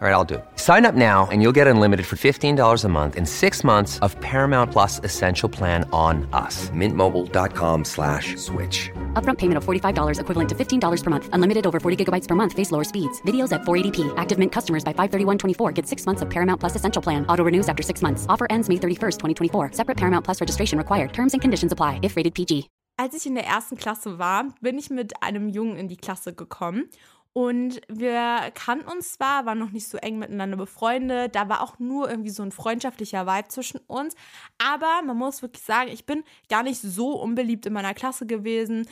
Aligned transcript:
All 0.00 0.08
right, 0.08 0.14
I'll 0.14 0.24
do 0.24 0.36
it. 0.36 0.44
Sign 0.56 0.86
up 0.86 0.94
now 0.94 1.28
and 1.30 1.42
you'll 1.42 1.56
get 1.60 1.66
unlimited 1.66 2.06
for 2.06 2.16
$15 2.16 2.84
a 2.84 2.88
month 2.88 3.16
in 3.16 3.26
six 3.26 3.62
months 3.62 3.98
of 3.98 4.18
Paramount 4.20 4.72
Plus 4.72 4.98
Essential 5.04 5.50
Plan 5.50 5.86
on 5.92 6.26
us. 6.32 6.70
Mintmobile.com 6.70 7.84
slash 7.84 8.34
switch. 8.36 8.90
Upfront 9.12 9.36
payment 9.36 9.58
of 9.58 9.64
$45 9.66 10.18
equivalent 10.18 10.48
to 10.48 10.54
$15 10.54 11.04
per 11.04 11.10
month. 11.10 11.28
Unlimited 11.34 11.66
over 11.66 11.78
40 11.78 12.02
gigabytes 12.02 12.26
per 12.26 12.34
month. 12.34 12.54
Face 12.54 12.72
lower 12.72 12.82
speeds. 12.82 13.20
Videos 13.26 13.52
at 13.52 13.60
480p. 13.64 14.14
Active 14.16 14.38
Mint 14.38 14.52
customers 14.52 14.82
by 14.82 14.94
531.24 14.94 15.74
get 15.74 15.86
six 15.86 16.06
months 16.06 16.22
of 16.22 16.30
Paramount 16.30 16.60
Plus 16.60 16.76
Essential 16.76 17.02
Plan. 17.02 17.26
Auto 17.26 17.44
renews 17.44 17.68
after 17.68 17.82
six 17.82 18.00
months. 18.00 18.24
Offer 18.26 18.46
ends 18.48 18.70
May 18.70 18.76
31st, 18.76 19.18
2024. 19.18 19.72
Separate 19.72 19.98
Paramount 19.98 20.24
Plus 20.24 20.40
registration 20.40 20.78
required. 20.78 21.12
Terms 21.12 21.34
and 21.34 21.42
conditions 21.42 21.72
apply 21.72 22.00
if 22.02 22.16
rated 22.16 22.34
PG. 22.34 22.70
Als 23.00 23.14
ich 23.14 23.24
in 23.24 23.34
der 23.34 23.46
ersten 23.46 23.78
Klasse 23.78 24.18
war, 24.18 24.52
bin 24.60 24.76
ich 24.76 24.90
mit 24.90 25.22
einem 25.22 25.48
Jungen 25.48 25.76
in 25.76 25.88
die 25.88 25.96
Klasse 25.96 26.34
gekommen. 26.34 26.90
Und 27.32 27.80
wir 27.88 28.50
kannten 28.54 28.88
uns 28.88 29.12
zwar, 29.12 29.46
waren 29.46 29.58
noch 29.58 29.70
nicht 29.70 29.86
so 29.86 29.98
eng 29.98 30.18
miteinander 30.18 30.56
befreundet, 30.56 31.36
da 31.36 31.48
war 31.48 31.62
auch 31.62 31.78
nur 31.78 32.10
irgendwie 32.10 32.30
so 32.30 32.42
ein 32.42 32.50
freundschaftlicher 32.50 33.26
Vibe 33.26 33.48
zwischen 33.48 33.78
uns. 33.86 34.14
Aber 34.58 35.02
man 35.04 35.16
muss 35.16 35.40
wirklich 35.40 35.62
sagen, 35.62 35.90
ich 35.92 36.06
bin 36.06 36.24
gar 36.48 36.64
nicht 36.64 36.80
so 36.80 37.20
unbeliebt 37.20 37.66
in 37.66 37.72
meiner 37.72 37.94
Klasse 37.94 38.26
gewesen. 38.26 38.88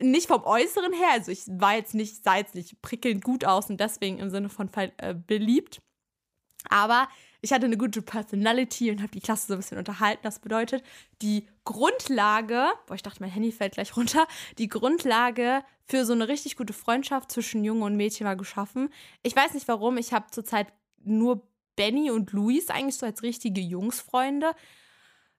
Nicht 0.00 0.26
vom 0.26 0.42
Äußeren 0.42 0.92
her, 0.92 1.10
also 1.12 1.30
ich 1.30 1.42
war 1.46 1.74
jetzt 1.76 1.94
nicht, 1.94 2.24
sah 2.24 2.36
jetzt 2.36 2.54
nicht 2.54 2.80
prickelnd 2.82 3.22
gut 3.22 3.44
aus 3.44 3.70
und 3.70 3.78
deswegen 3.78 4.18
im 4.18 4.30
Sinne 4.30 4.48
von 4.48 4.68
äh, 4.74 5.14
beliebt. 5.14 5.80
Aber 6.68 7.08
ich 7.42 7.52
hatte 7.52 7.66
eine 7.66 7.76
gute 7.76 8.02
Personality 8.02 8.90
und 8.90 9.00
habe 9.00 9.12
die 9.12 9.20
Klasse 9.20 9.46
so 9.46 9.54
ein 9.54 9.58
bisschen 9.58 9.78
unterhalten. 9.78 10.20
Das 10.22 10.38
bedeutet, 10.38 10.82
die 11.22 11.46
Grundlage, 11.64 12.68
boah, 12.86 12.94
ich 12.94 13.02
dachte, 13.02 13.22
mein 13.22 13.30
Handy 13.30 13.52
fällt 13.52 13.74
gleich 13.74 13.96
runter, 13.96 14.26
die 14.58 14.68
Grundlage 14.68 15.62
für 15.86 16.04
so 16.04 16.12
eine 16.12 16.28
richtig 16.28 16.56
gute 16.56 16.72
Freundschaft 16.72 17.32
zwischen 17.32 17.64
Jungen 17.64 17.82
und 17.82 17.96
Mädchen 17.96 18.26
war 18.26 18.36
geschaffen. 18.36 18.90
Ich 19.22 19.34
weiß 19.34 19.54
nicht 19.54 19.68
warum, 19.68 19.96
ich 19.96 20.12
habe 20.12 20.26
zurzeit 20.30 20.68
nur 21.02 21.42
Benny 21.76 22.10
und 22.10 22.32
Luis 22.32 22.68
eigentlich 22.68 22.96
so 22.96 23.06
als 23.06 23.22
richtige 23.22 23.60
Jungsfreunde. 23.60 24.52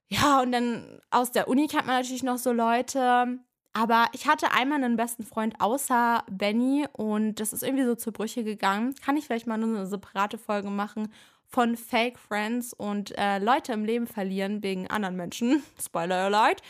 Ja, 0.08 0.42
und 0.42 0.52
dann 0.52 1.00
aus 1.10 1.30
der 1.30 1.48
Uni 1.48 1.68
kennt 1.68 1.86
man 1.86 1.96
natürlich 1.96 2.22
noch 2.22 2.38
so 2.38 2.52
Leute. 2.52 3.38
Aber 3.74 4.06
ich 4.12 4.26
hatte 4.26 4.50
einmal 4.52 4.82
einen 4.82 4.96
besten 4.96 5.22
Freund 5.22 5.54
außer 5.58 6.24
Benny 6.30 6.86
und 6.92 7.40
das 7.40 7.54
ist 7.54 7.62
irgendwie 7.62 7.84
so 7.84 7.94
zur 7.94 8.12
Brüche 8.12 8.44
gegangen. 8.44 8.94
Kann 8.96 9.16
ich 9.16 9.24
vielleicht 9.24 9.46
mal 9.46 9.56
nur 9.56 9.78
eine 9.78 9.86
separate 9.86 10.36
Folge 10.36 10.68
machen 10.68 11.10
von 11.52 11.76
Fake 11.76 12.18
Friends 12.18 12.72
und 12.72 13.16
äh, 13.18 13.38
Leute 13.38 13.74
im 13.74 13.84
Leben 13.84 14.06
verlieren 14.06 14.62
wegen 14.62 14.88
anderen 14.88 15.16
Menschen. 15.16 15.62
Spoiler 15.82 16.16
alert. 16.16 16.62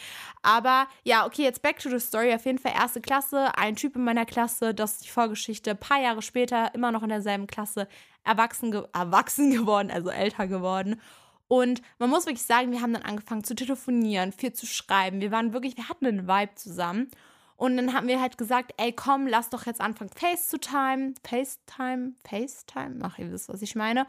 Aber 0.43 0.89
ja, 1.05 1.25
okay, 1.25 1.43
jetzt 1.43 1.63
back 1.63 1.79
to 1.79 1.89
the 1.89 2.01
story. 2.01 2.35
Auf 2.35 2.45
jeden 2.45 2.59
Fall 2.59 2.73
erste 2.75 3.01
Klasse, 3.01 3.57
ein 3.57 3.77
Typ 3.77 3.95
in 3.95 4.03
meiner 4.03 4.27
Klasse, 4.27 4.75
das 4.75 4.95
ist 4.95 5.05
die 5.05 5.11
Vorgeschichte. 5.11 5.71
Ein 5.71 5.79
paar 5.79 6.03
Jahre 6.03 6.21
später, 6.21 6.75
immer 6.75 6.91
noch 6.91 7.05
in 7.05 7.11
derselben 7.11 7.47
Klasse, 7.47 7.87
erwachsen, 8.25 8.73
ge 8.73 8.83
erwachsen 8.93 9.51
geworden, 9.57 9.91
also 9.91 10.11
älter 10.11 10.49
geworden. 10.49 11.01
Und 11.47 11.81
man 11.99 12.11
muss 12.11 12.27
wirklich 12.27 12.47
sagen, 12.47 12.73
wir 12.73 12.81
haben 12.81 12.95
dann 12.95 13.03
angefangen 13.03 13.45
zu 13.45 13.55
telefonieren, 13.55 14.33
viel 14.33 14.53
zu 14.53 14.67
schreiben. 14.67 15.21
Wir 15.21 15.31
waren 15.31 15.53
wirklich, 15.53 15.77
wir 15.77 15.89
hatten 15.89 16.07
einen 16.07 16.27
Vibe 16.27 16.55
zusammen. 16.55 17.09
Und 17.57 17.77
dann 17.77 17.93
haben 17.93 18.09
wir 18.09 18.21
halt 18.21 18.39
gesagt, 18.39 18.73
ey, 18.79 18.93
komm, 18.93 19.29
lass 19.29 19.49
doch 19.49 19.67
jetzt 19.67 19.81
anfangen, 19.81 20.11
FaceTime, 20.11 21.15
FaceTime, 21.23 22.15
FaceTime, 22.29 22.99
ach, 23.03 23.19
ihr 23.19 23.31
wisst, 23.31 23.49
was 23.49 23.63
ich 23.63 23.77
meine. 23.77 24.07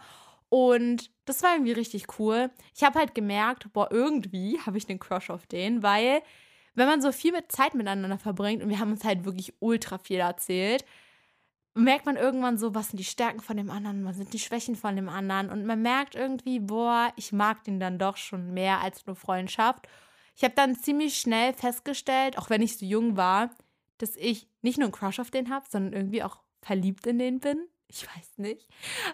Und 0.53 1.09
das 1.25 1.41
war 1.41 1.56
irgendwie 1.56 1.72
richtig 1.72 2.19
cool. 2.19 2.52
Ich 2.75 2.84
habe 2.84 3.00
halt 3.00 3.16
gemerkt, 3.16 3.74
boah, 3.74 3.88
irgendwie 3.90 4.59
habe 4.68 4.78
ich 4.78 4.88
einen 4.88 5.00
Crush 5.00 5.31
auf 5.31 5.47
den, 5.47 5.81
weil 5.81 6.22
wenn 6.75 6.86
man 6.86 7.02
so 7.02 7.12
viel 7.12 7.31
mit 7.31 7.52
Zeit 7.52 7.74
miteinander 7.74 8.19
verbringt 8.19 8.62
und 8.62 8.69
wir 8.69 8.78
haben 8.78 8.92
uns 8.92 9.03
halt 9.03 9.25
wirklich 9.25 9.56
ultra 9.62 9.97
viel 9.97 10.19
erzählt, 10.19 10.86
merkt 11.74 12.06
man 12.06 12.18
irgendwann 12.18 12.59
so, 12.59 12.75
was 12.75 12.90
sind 12.90 13.00
die 13.00 13.03
Stärken 13.03 13.40
von 13.40 13.58
dem 13.58 13.72
anderen, 13.72 14.06
was 14.06 14.18
sind 14.18 14.31
die 14.31 14.38
Schwächen 14.38 14.75
von 14.75 14.96
dem 14.96 15.09
anderen 15.09 15.50
und 15.50 15.66
man 15.66 15.81
merkt 15.81 16.13
irgendwie, 16.13 16.59
boah, 16.59 17.12
ich 17.16 17.31
mag 17.34 17.63
den 17.63 17.80
dann 17.80 17.97
doch 17.97 18.18
schon 18.18 18.53
mehr 18.53 18.80
als 18.80 19.08
nur 19.08 19.16
Freundschaft. 19.16 19.88
Ich 20.36 20.44
habe 20.44 20.53
dann 20.53 20.75
ziemlich 20.75 21.18
schnell 21.19 21.53
festgestellt, 21.53 22.38
auch 22.38 22.52
wenn 22.52 22.62
ich 22.62 22.78
so 22.78 22.86
jung 22.86 23.18
war, 23.18 23.50
dass 23.97 24.16
ich 24.18 24.47
nicht 24.62 24.78
nur 24.78 24.86
einen 24.86 24.94
Crush 24.94 25.19
auf 25.19 25.31
den 25.31 25.50
habe, 25.50 25.66
sondern 25.68 25.94
irgendwie 25.94 26.22
auch 26.22 26.42
verliebt 26.62 27.08
in 27.08 27.18
den 27.18 27.40
bin. 27.40 27.68
Ich 27.94 28.08
weiß 28.08 28.40
nicht. 28.40 28.68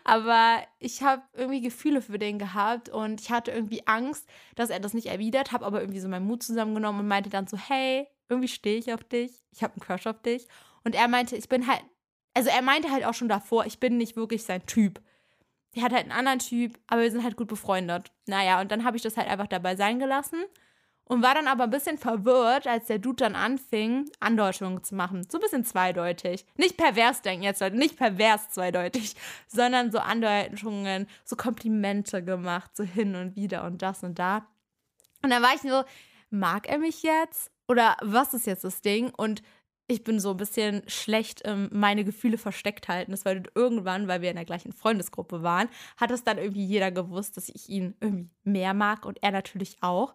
Aber 0.06 0.64
ich 0.80 1.04
habe 1.04 1.22
irgendwie 1.34 1.60
Gefühle 1.60 2.02
für 2.02 2.18
den 2.18 2.40
gehabt 2.40 2.88
und 2.88 3.20
ich 3.20 3.30
hatte 3.30 3.52
irgendwie 3.52 3.86
Angst, 3.86 4.26
dass 4.56 4.70
er 4.70 4.80
das 4.80 4.94
nicht 4.94 5.08
erwidert, 5.08 5.52
habe 5.52 5.66
aber 5.66 5.82
irgendwie 5.82 6.00
so 6.00 6.08
meinen 6.08 6.26
Mut 6.26 6.44
zusammengenommen 6.44 7.02
und 7.02 7.08
meinte 7.10 7.30
dann 7.30 7.46
so, 7.46 7.58
hey, 7.58 8.08
irgendwie 8.30 8.48
stehe 8.48 8.78
ich 8.78 8.94
auf 8.94 9.04
dich, 9.04 9.34
ich 9.52 9.64
habe 9.64 9.74
einen 9.74 9.82
Crush 9.82 10.08
auf 10.08 10.22
dich. 10.22 10.48
Und 10.86 10.96
er 10.96 11.10
meinte, 11.10 11.36
ich 11.36 11.50
bin 11.50 11.68
halt, 11.68 11.84
also 12.34 12.50
er 12.50 12.62
meinte 12.62 12.90
halt 12.90 13.04
auch 13.04 13.14
schon 13.14 13.28
davor, 13.28 13.66
ich 13.66 13.82
bin 13.82 13.98
nicht 13.98 14.16
wirklich 14.16 14.44
sein 14.44 14.66
Typ. 14.66 15.02
Er 15.74 15.84
hat 15.84 15.92
halt 15.92 16.04
einen 16.04 16.14
anderen 16.14 16.40
Typ, 16.40 16.80
aber 16.88 17.02
wir 17.02 17.12
sind 17.12 17.24
halt 17.26 17.36
gut 17.36 17.50
befreundet. 17.50 18.14
Naja, 18.28 18.62
und 18.62 18.72
dann 18.72 18.86
habe 18.86 18.96
ich 18.96 19.04
das 19.04 19.18
halt 19.18 19.28
einfach 19.28 19.48
dabei 19.48 19.76
sein 19.76 20.00
gelassen 20.00 20.46
und 21.10 21.24
war 21.24 21.34
dann 21.34 21.48
aber 21.48 21.64
ein 21.64 21.72
bisschen 21.72 21.98
verwirrt, 21.98 22.68
als 22.68 22.86
der 22.86 23.00
Dude 23.00 23.24
dann 23.24 23.36
anfing, 23.36 24.10
Andeutungen 24.20 24.84
zu 24.84 24.94
machen. 24.94 25.26
So 25.28 25.40
ein 25.40 25.42
bisschen 25.42 25.66
zweideutig. 25.66 26.46
Nicht 26.56 26.78
pervers 26.78 27.24
denken 27.24 27.44
jetzt, 27.44 27.62
Leute, 27.62 27.78
nicht 27.78 27.98
pervers 27.98 28.52
zweideutig, 28.52 29.16
sondern 29.48 29.92
so 29.92 29.98
Andeutungen, 29.98 31.08
so 31.26 31.36
Komplimente 31.36 32.24
gemacht, 32.24 32.78
so 32.78 32.84
hin 32.84 33.16
und 33.16 33.36
wieder 33.36 33.64
und 33.64 33.82
das 33.82 34.04
und 34.04 34.20
da. 34.20 34.48
Und 35.24 35.32
dann 35.32 35.42
war 35.42 35.56
ich 35.56 35.62
so, 35.62 35.84
mag 36.30 36.70
er 36.70 36.78
mich 36.78 37.02
jetzt? 37.02 37.52
Oder 37.68 37.98
was 38.02 38.36
ist 38.36 38.46
jetzt 38.46 38.64
das 38.64 38.82
Ding? 38.82 39.10
Und 39.10 39.42
ich 39.88 40.04
bin 40.04 40.20
so 40.20 40.30
ein 40.30 40.38
bisschen 40.38 40.84
schlecht 40.88 41.42
ähm, 41.46 41.70
meine 41.72 42.04
Gefühle 42.04 42.38
versteckt 42.38 42.88
halten. 42.88 43.10
Das 43.10 43.26
war 43.26 43.34
irgendwann, 43.56 44.08
weil 44.08 44.22
wir 44.22 44.30
in 44.30 44.36
der 44.36 44.46
gleichen 44.46 44.74
Freundesgruppe 44.74 45.42
waren, 45.42 45.70
hat 45.98 46.12
es 46.12 46.24
dann 46.24 46.38
irgendwie 46.38 46.66
jeder 46.66 46.92
gewusst, 46.92 47.36
dass 47.36 47.50
ich 47.50 47.68
ihn 47.68 47.96
irgendwie 48.00 48.30
mehr 48.44 48.76
mag 48.76 49.08
und 49.08 49.18
er 49.24 49.32
natürlich 49.32 49.78
auch. 49.82 50.14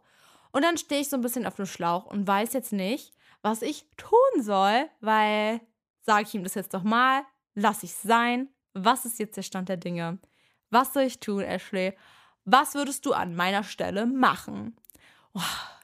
Und 0.54 0.62
dann 0.62 0.78
stehe 0.78 1.00
ich 1.00 1.09
so 1.09 1.16
ein 1.16 1.20
bisschen 1.20 1.47
auf 1.47 1.56
dem 1.56 1.66
Schlauch 1.66 2.06
und 2.06 2.28
weiß 2.28 2.53
jetzt 2.53 2.72
nicht, 2.72 3.12
was 3.42 3.60
ich 3.60 3.87
tun 3.97 4.41
soll, 4.41 4.88
weil 5.00 5.60
sage 6.03 6.26
ich 6.28 6.34
ihm 6.34 6.44
das 6.44 6.54
jetzt 6.54 6.75
doch 6.75 6.84
mal, 6.84 7.25
lasse 7.56 7.87
ich 7.87 7.94
sein. 7.94 8.48
Was 8.72 9.04
ist 9.04 9.19
jetzt 9.19 9.37
der 9.37 9.42
Stand 9.42 9.69
der 9.69 9.78
Dinge? 9.78 10.20
Was 10.70 10.94
soll 10.94 11.03
ich 11.03 11.19
tun, 11.19 11.41
Ashley? 11.41 11.97
Was 12.44 12.76
würdest 12.76 13.04
du 13.04 13.15
an 13.15 13.34
meiner 13.34 13.65
Stelle 13.65 14.06
machen? 14.06 14.76
Oh, 15.34 15.41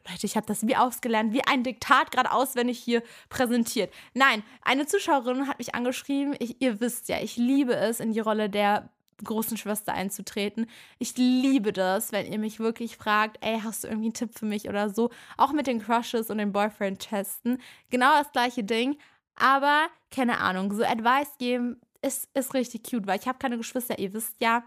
Leute, 0.09 0.25
ich 0.25 0.37
habe 0.37 0.47
das 0.47 0.65
wie 0.65 0.77
ausgelernt, 0.77 1.33
wie 1.33 1.45
ein 1.49 1.65
Diktat 1.65 2.13
gerade 2.13 2.31
auswendig 2.31 2.79
hier 2.79 3.03
präsentiert. 3.29 3.93
Nein, 4.15 4.45
eine 4.63 4.87
Zuschauerin 4.87 5.49
hat 5.49 5.59
mich 5.59 5.75
angeschrieben. 5.75 6.37
Ich, 6.39 6.63
ihr 6.63 6.81
wisst 6.81 7.09
ja, 7.09 7.19
ich 7.21 7.37
liebe 7.37 7.75
es, 7.75 7.99
in 7.99 8.13
die 8.13 8.21
Rolle 8.21 8.49
der 8.49 8.89
großen 9.25 9.57
Schwester 9.57 9.93
einzutreten. 9.93 10.67
Ich 10.99 11.17
liebe 11.17 11.73
das, 11.73 12.13
wenn 12.13 12.31
ihr 12.31 12.39
mich 12.39 12.61
wirklich 12.61 12.97
fragt, 12.97 13.39
ey, 13.41 13.61
hast 13.61 13.85
du 13.85 13.89
irgendwie 13.89 14.07
einen 14.07 14.15
Tipp 14.15 14.39
für 14.39 14.47
mich 14.47 14.69
oder 14.69 14.91
so. 14.91 15.11
Auch 15.37 15.53
mit 15.53 15.67
den 15.67 15.81
Crushes 15.81 16.31
und 16.31 16.39
den 16.39 16.53
Boyfriend-Testen. 16.53 17.59
Genau 17.91 18.11
das 18.19 18.33
gleiche 18.33 18.65
Ding. 18.65 18.99
Aber 19.37 19.87
keine 20.11 20.39
Ahnung, 20.39 20.73
so 20.73 20.85
Advice 20.85 21.39
geben 21.39 21.81
ist, 22.03 22.29
ist 22.35 22.55
richtig 22.55 22.83
cute, 22.89 23.07
weil 23.07 23.19
ich 23.19 23.29
habe 23.29 23.39
keine 23.39 23.57
Geschwister, 23.57 23.99
ihr 23.99 24.13
wisst 24.13 24.37
ja. 24.41 24.65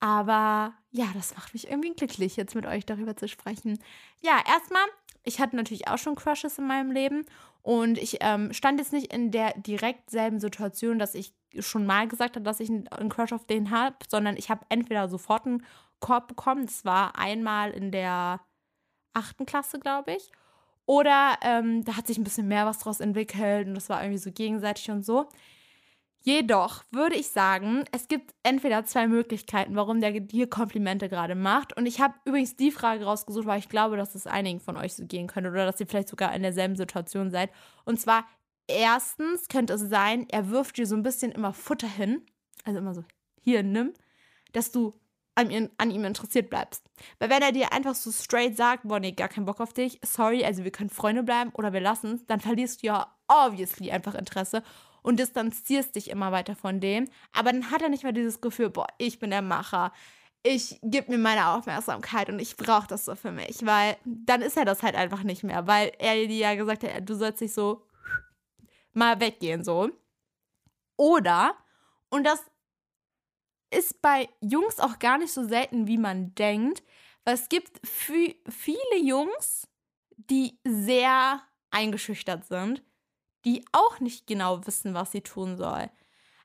Aber 0.00 0.74
ja, 0.90 1.06
das 1.14 1.34
macht 1.34 1.54
mich 1.54 1.70
irgendwie 1.70 1.94
glücklich, 1.94 2.36
jetzt 2.36 2.54
mit 2.54 2.66
euch 2.66 2.84
darüber 2.84 3.16
zu 3.16 3.28
sprechen. 3.28 3.78
Ja, 4.20 4.42
erstmal, 4.46 4.84
ich 5.22 5.40
hatte 5.40 5.56
natürlich 5.56 5.88
auch 5.88 5.98
schon 5.98 6.16
Crushes 6.16 6.58
in 6.58 6.66
meinem 6.66 6.90
Leben 6.90 7.24
und 7.62 7.98
ich 7.98 8.18
ähm, 8.20 8.52
stand 8.52 8.80
jetzt 8.80 8.92
nicht 8.92 9.12
in 9.12 9.30
der 9.30 9.54
direkt 9.56 10.10
selben 10.10 10.40
Situation, 10.40 10.98
dass 10.98 11.14
ich 11.14 11.32
schon 11.60 11.86
mal 11.86 12.08
gesagt 12.08 12.36
habe, 12.36 12.44
dass 12.44 12.60
ich 12.60 12.70
einen 12.70 13.08
Crush 13.08 13.32
auf 13.32 13.46
den 13.46 13.70
habe, 13.70 13.96
sondern 14.08 14.36
ich 14.36 14.50
habe 14.50 14.64
entweder 14.68 15.08
sofort 15.08 15.46
einen 15.46 15.64
Korb 16.00 16.28
bekommen, 16.28 16.66
das 16.66 16.84
war 16.84 17.18
einmal 17.18 17.70
in 17.70 17.92
der 17.92 18.40
achten 19.14 19.46
Klasse, 19.46 19.78
glaube 19.78 20.14
ich, 20.14 20.32
oder 20.86 21.38
ähm, 21.42 21.84
da 21.84 21.96
hat 21.96 22.06
sich 22.06 22.18
ein 22.18 22.24
bisschen 22.24 22.48
mehr 22.48 22.66
was 22.66 22.78
draus 22.78 23.00
entwickelt 23.00 23.68
und 23.68 23.74
das 23.74 23.88
war 23.88 24.02
irgendwie 24.02 24.18
so 24.18 24.32
gegenseitig 24.32 24.90
und 24.90 25.04
so. 25.04 25.28
Jedoch 26.24 26.84
würde 26.92 27.16
ich 27.16 27.28
sagen, 27.30 27.84
es 27.90 28.06
gibt 28.06 28.32
entweder 28.44 28.84
zwei 28.84 29.08
Möglichkeiten, 29.08 29.74
warum 29.74 30.00
der 30.00 30.12
dir 30.20 30.48
Komplimente 30.48 31.08
gerade 31.08 31.34
macht. 31.34 31.76
Und 31.76 31.84
ich 31.86 32.00
habe 32.00 32.14
übrigens 32.24 32.54
die 32.54 32.70
Frage 32.70 33.04
rausgesucht, 33.04 33.46
weil 33.46 33.58
ich 33.58 33.68
glaube, 33.68 33.96
dass 33.96 34.14
es 34.14 34.28
einigen 34.28 34.60
von 34.60 34.76
euch 34.76 34.94
so 34.94 35.04
gehen 35.04 35.26
könnte 35.26 35.50
oder 35.50 35.66
dass 35.66 35.80
ihr 35.80 35.86
vielleicht 35.88 36.08
sogar 36.08 36.32
in 36.32 36.42
derselben 36.42 36.76
Situation 36.76 37.32
seid. 37.32 37.50
Und 37.84 38.00
zwar, 38.00 38.24
erstens 38.66 39.48
könnte 39.48 39.74
es 39.74 39.82
sein, 39.82 40.26
er 40.30 40.50
wirft 40.50 40.76
dir 40.76 40.86
so 40.86 40.96
ein 40.96 41.02
bisschen 41.02 41.32
immer 41.32 41.52
Futter 41.52 41.88
hin. 41.88 42.26
Also 42.64 42.78
immer 42.78 42.94
so, 42.94 43.04
hier, 43.40 43.62
nimm. 43.62 43.92
Dass 44.52 44.70
du 44.70 44.98
an, 45.34 45.50
ihm, 45.50 45.70
an 45.78 45.90
ihm 45.90 46.04
interessiert 46.04 46.50
bleibst. 46.50 46.84
Weil 47.18 47.30
wenn 47.30 47.42
er 47.42 47.52
dir 47.52 47.72
einfach 47.72 47.94
so 47.94 48.12
straight 48.12 48.56
sagt, 48.56 48.86
boah, 48.86 49.00
nee, 49.00 49.12
gar 49.12 49.28
keinen 49.28 49.46
Bock 49.46 49.60
auf 49.60 49.72
dich, 49.72 49.98
sorry, 50.04 50.44
also 50.44 50.64
wir 50.64 50.70
können 50.70 50.90
Freunde 50.90 51.22
bleiben 51.22 51.50
oder 51.54 51.72
wir 51.72 51.80
lassen 51.80 52.14
es, 52.14 52.26
dann 52.26 52.40
verlierst 52.40 52.82
du 52.82 52.88
ja 52.88 53.16
obviously 53.28 53.90
einfach 53.90 54.14
Interesse 54.14 54.62
und 55.02 55.18
distanzierst 55.18 55.96
dich 55.96 56.10
immer 56.10 56.32
weiter 56.32 56.54
von 56.54 56.80
dem. 56.80 57.08
Aber 57.32 57.52
dann 57.52 57.70
hat 57.70 57.82
er 57.82 57.88
nicht 57.88 58.02
mehr 58.02 58.12
dieses 58.12 58.40
Gefühl, 58.40 58.70
boah, 58.70 58.86
ich 58.98 59.18
bin 59.18 59.30
der 59.30 59.42
Macher. 59.42 59.92
Ich 60.44 60.78
gebe 60.82 61.12
mir 61.12 61.18
meine 61.18 61.48
Aufmerksamkeit 61.48 62.28
und 62.28 62.40
ich 62.40 62.56
brauche 62.56 62.88
das 62.88 63.04
so 63.04 63.14
für 63.14 63.30
mich, 63.30 63.64
weil 63.64 63.96
dann 64.04 64.42
ist 64.42 64.56
er 64.56 64.64
das 64.64 64.82
halt 64.82 64.96
einfach 64.96 65.22
nicht 65.22 65.44
mehr, 65.44 65.68
weil 65.68 65.92
er 65.98 66.14
dir 66.26 66.36
ja 66.36 66.54
gesagt 66.56 66.82
hat, 66.82 67.08
du 67.08 67.14
sollst 67.14 67.40
dich 67.40 67.54
so 67.54 67.86
mal 68.92 69.20
weggehen, 69.20 69.64
so. 69.64 69.90
Oder, 70.96 71.56
und 72.10 72.24
das 72.24 72.42
ist 73.70 74.02
bei 74.02 74.28
Jungs 74.40 74.78
auch 74.78 74.98
gar 74.98 75.18
nicht 75.18 75.32
so 75.32 75.46
selten, 75.46 75.86
wie 75.86 75.98
man 75.98 76.34
denkt, 76.34 76.82
weil 77.24 77.34
es 77.34 77.48
gibt 77.48 77.80
viele 77.86 78.98
Jungs, 78.98 79.66
die 80.16 80.58
sehr 80.64 81.42
eingeschüchtert 81.70 82.44
sind 82.44 82.82
die 83.44 83.64
auch 83.72 84.00
nicht 84.00 84.26
genau 84.26 84.66
wissen, 84.66 84.94
was 84.94 85.12
sie 85.12 85.20
tun 85.20 85.56
soll. 85.56 85.90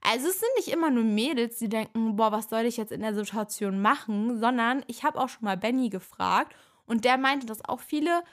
Also 0.02 0.28
es 0.28 0.40
sind 0.40 0.50
nicht 0.56 0.70
immer 0.70 0.90
nur 0.90 1.04
Mädels, 1.04 1.58
die 1.58 1.70
denken, 1.70 2.16
boah, 2.16 2.32
was 2.32 2.50
soll 2.50 2.66
ich 2.66 2.78
jetzt 2.78 2.92
in 2.92 3.02
der 3.02 3.14
Situation 3.14 3.82
machen, 3.82 4.40
sondern 4.40 4.84
ich 4.88 5.04
habe 5.04 5.20
auch 5.20 5.30
schon 5.30 5.46
mal 5.46 5.58
Benny 5.58 5.90
gefragt 5.90 6.56
und 6.86 7.04
der 7.04 7.18
meinte, 7.18 7.46
dass 7.46 7.66
auch 7.66 7.80
viele 7.80 8.24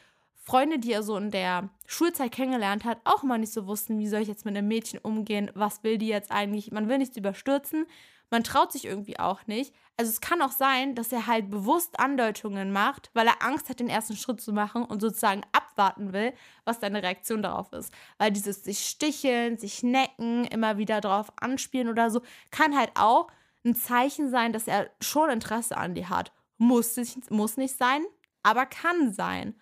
Freunde, 0.44 0.79
die 0.79 0.93
er 0.93 1.02
so 1.02 1.17
in 1.17 1.31
der 1.31 1.70
Schulzeit 1.87 2.32
kennengelernt 2.32 2.85
hat, 2.85 2.99
auch 3.05 3.23
immer 3.23 3.38
nicht 3.38 3.52
so 3.52 3.67
wussten, 3.67 3.99
wie 3.99 4.08
soll 4.08 4.20
ich 4.20 4.29
jetzt 4.29 4.44
mit 4.44 4.56
einem 4.56 4.69
Mädchen 4.69 4.99
umgehen, 4.99 5.50
was 5.55 5.82
will 5.82 5.96
die 5.96 6.08
jetzt 6.08 6.31
eigentlich, 6.31 6.70
man 6.70 6.88
will 6.88 6.99
nichts 6.99 7.17
überstürzen, 7.17 7.87
man 8.31 8.44
traut 8.44 8.73
sich 8.73 8.85
irgendwie 8.85 9.19
auch 9.19 9.46
nicht. 9.46 9.75
Also 9.96 10.11
es 10.11 10.20
kann 10.20 10.43
auch 10.43 10.50
sein, 10.50 10.94
dass 10.94 11.12
er 11.12 11.26
halt 11.26 11.50
bewusst 11.50 12.00
Andeutungen 12.00 12.73
macht, 12.73 13.11
weil 13.14 13.26
er 13.26 13.43
Angst 13.43 13.69
hat, 13.69 13.81
den 13.81 13.88
ersten 13.88 14.17
Schritt 14.17 14.41
zu 14.41 14.52
machen 14.52 14.85
und 14.85 15.00
sozusagen 15.00 15.43
abwarten 15.52 16.12
will, 16.12 16.32
was 16.64 16.81
deine 16.81 17.02
Reaktion 17.02 17.43
darauf 17.43 17.73
ist. 17.73 17.93
Weil 18.19 18.32
dieses 18.32 18.64
sich 18.64 18.81
sticheln, 18.81 19.56
sich 19.56 19.82
necken, 19.82 20.44
immer 20.46 20.79
wieder 20.79 21.00
drauf 21.00 21.32
anspielen 21.37 21.88
oder 21.88 22.11
so, 22.11 22.23
kann 22.50 22.76
halt 22.76 22.91
auch 22.96 23.29
ein 23.64 23.75
Zeichen 23.76 24.31
sein, 24.31 24.52
dass 24.52 24.67
er 24.67 24.91
schon 25.00 25.31
Interesse 25.31 25.76
an 25.76 25.94
dir 25.94 26.11
hat. 26.11 26.32
Muss, 26.58 26.99
muss 27.31 27.56
nicht 27.56 27.79
sein, 27.79 28.05
aber 28.43 28.67
kann 28.67 29.12
sein. 29.12 29.55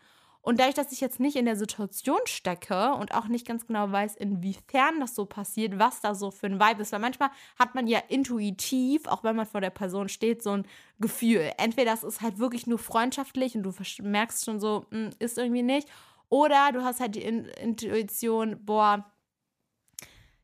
Und 0.45 0.59
dadurch, 0.59 0.75
dass 0.75 0.91
ich 0.91 1.01
jetzt 1.01 1.21
nicht 1.21 1.37
in 1.37 1.45
der 1.45 1.55
Situation 1.57 2.19
stecke 2.25 2.95
und 2.95 3.15
auch 3.15 3.29
nicht 3.29 3.47
ganz 3.47 3.65
genau 3.67 3.93
weiß, 3.93 4.17
inwiefern 4.17 4.99
das 4.99 5.15
so 5.15 5.25
passiert, 5.25 5.79
was 5.79 6.01
da 6.01 6.17
so 6.17 6.33
für 6.33 6.47
ein 6.47 6.59
Vibe 6.59 6.83
ist, 6.83 6.91
weil 6.91 6.99
manchmal 6.99 7.31
hat 7.57 7.77
man 7.77 7.87
ja 7.87 8.01
intuitiv, 8.09 9.07
auch 9.07 9.23
wenn 9.23 9.37
man 9.37 9.47
vor 9.47 9.61
der 9.61 9.71
Person 9.71 10.09
steht, 10.09 10.43
so 10.43 10.51
ein 10.51 10.67
Gefühl. 10.99 11.53
Entweder 11.59 11.93
das 11.93 12.03
ist 12.03 12.23
halt 12.23 12.41
wirklich 12.41 12.67
nur 12.67 12.81
freundschaftlich 12.81 13.57
und 13.57 13.63
du 13.63 13.73
merkst 14.03 14.45
schon 14.45 14.59
so, 14.59 14.85
hm, 14.91 15.11
ist 15.21 15.39
irgendwie 15.39 15.63
nicht. 15.63 15.89
Oder 16.29 16.73
du 16.73 16.83
hast 16.83 16.99
halt 16.99 17.15
die 17.15 17.23
in 17.23 17.45
Intuition, 17.45 18.65
boah, 18.65 19.05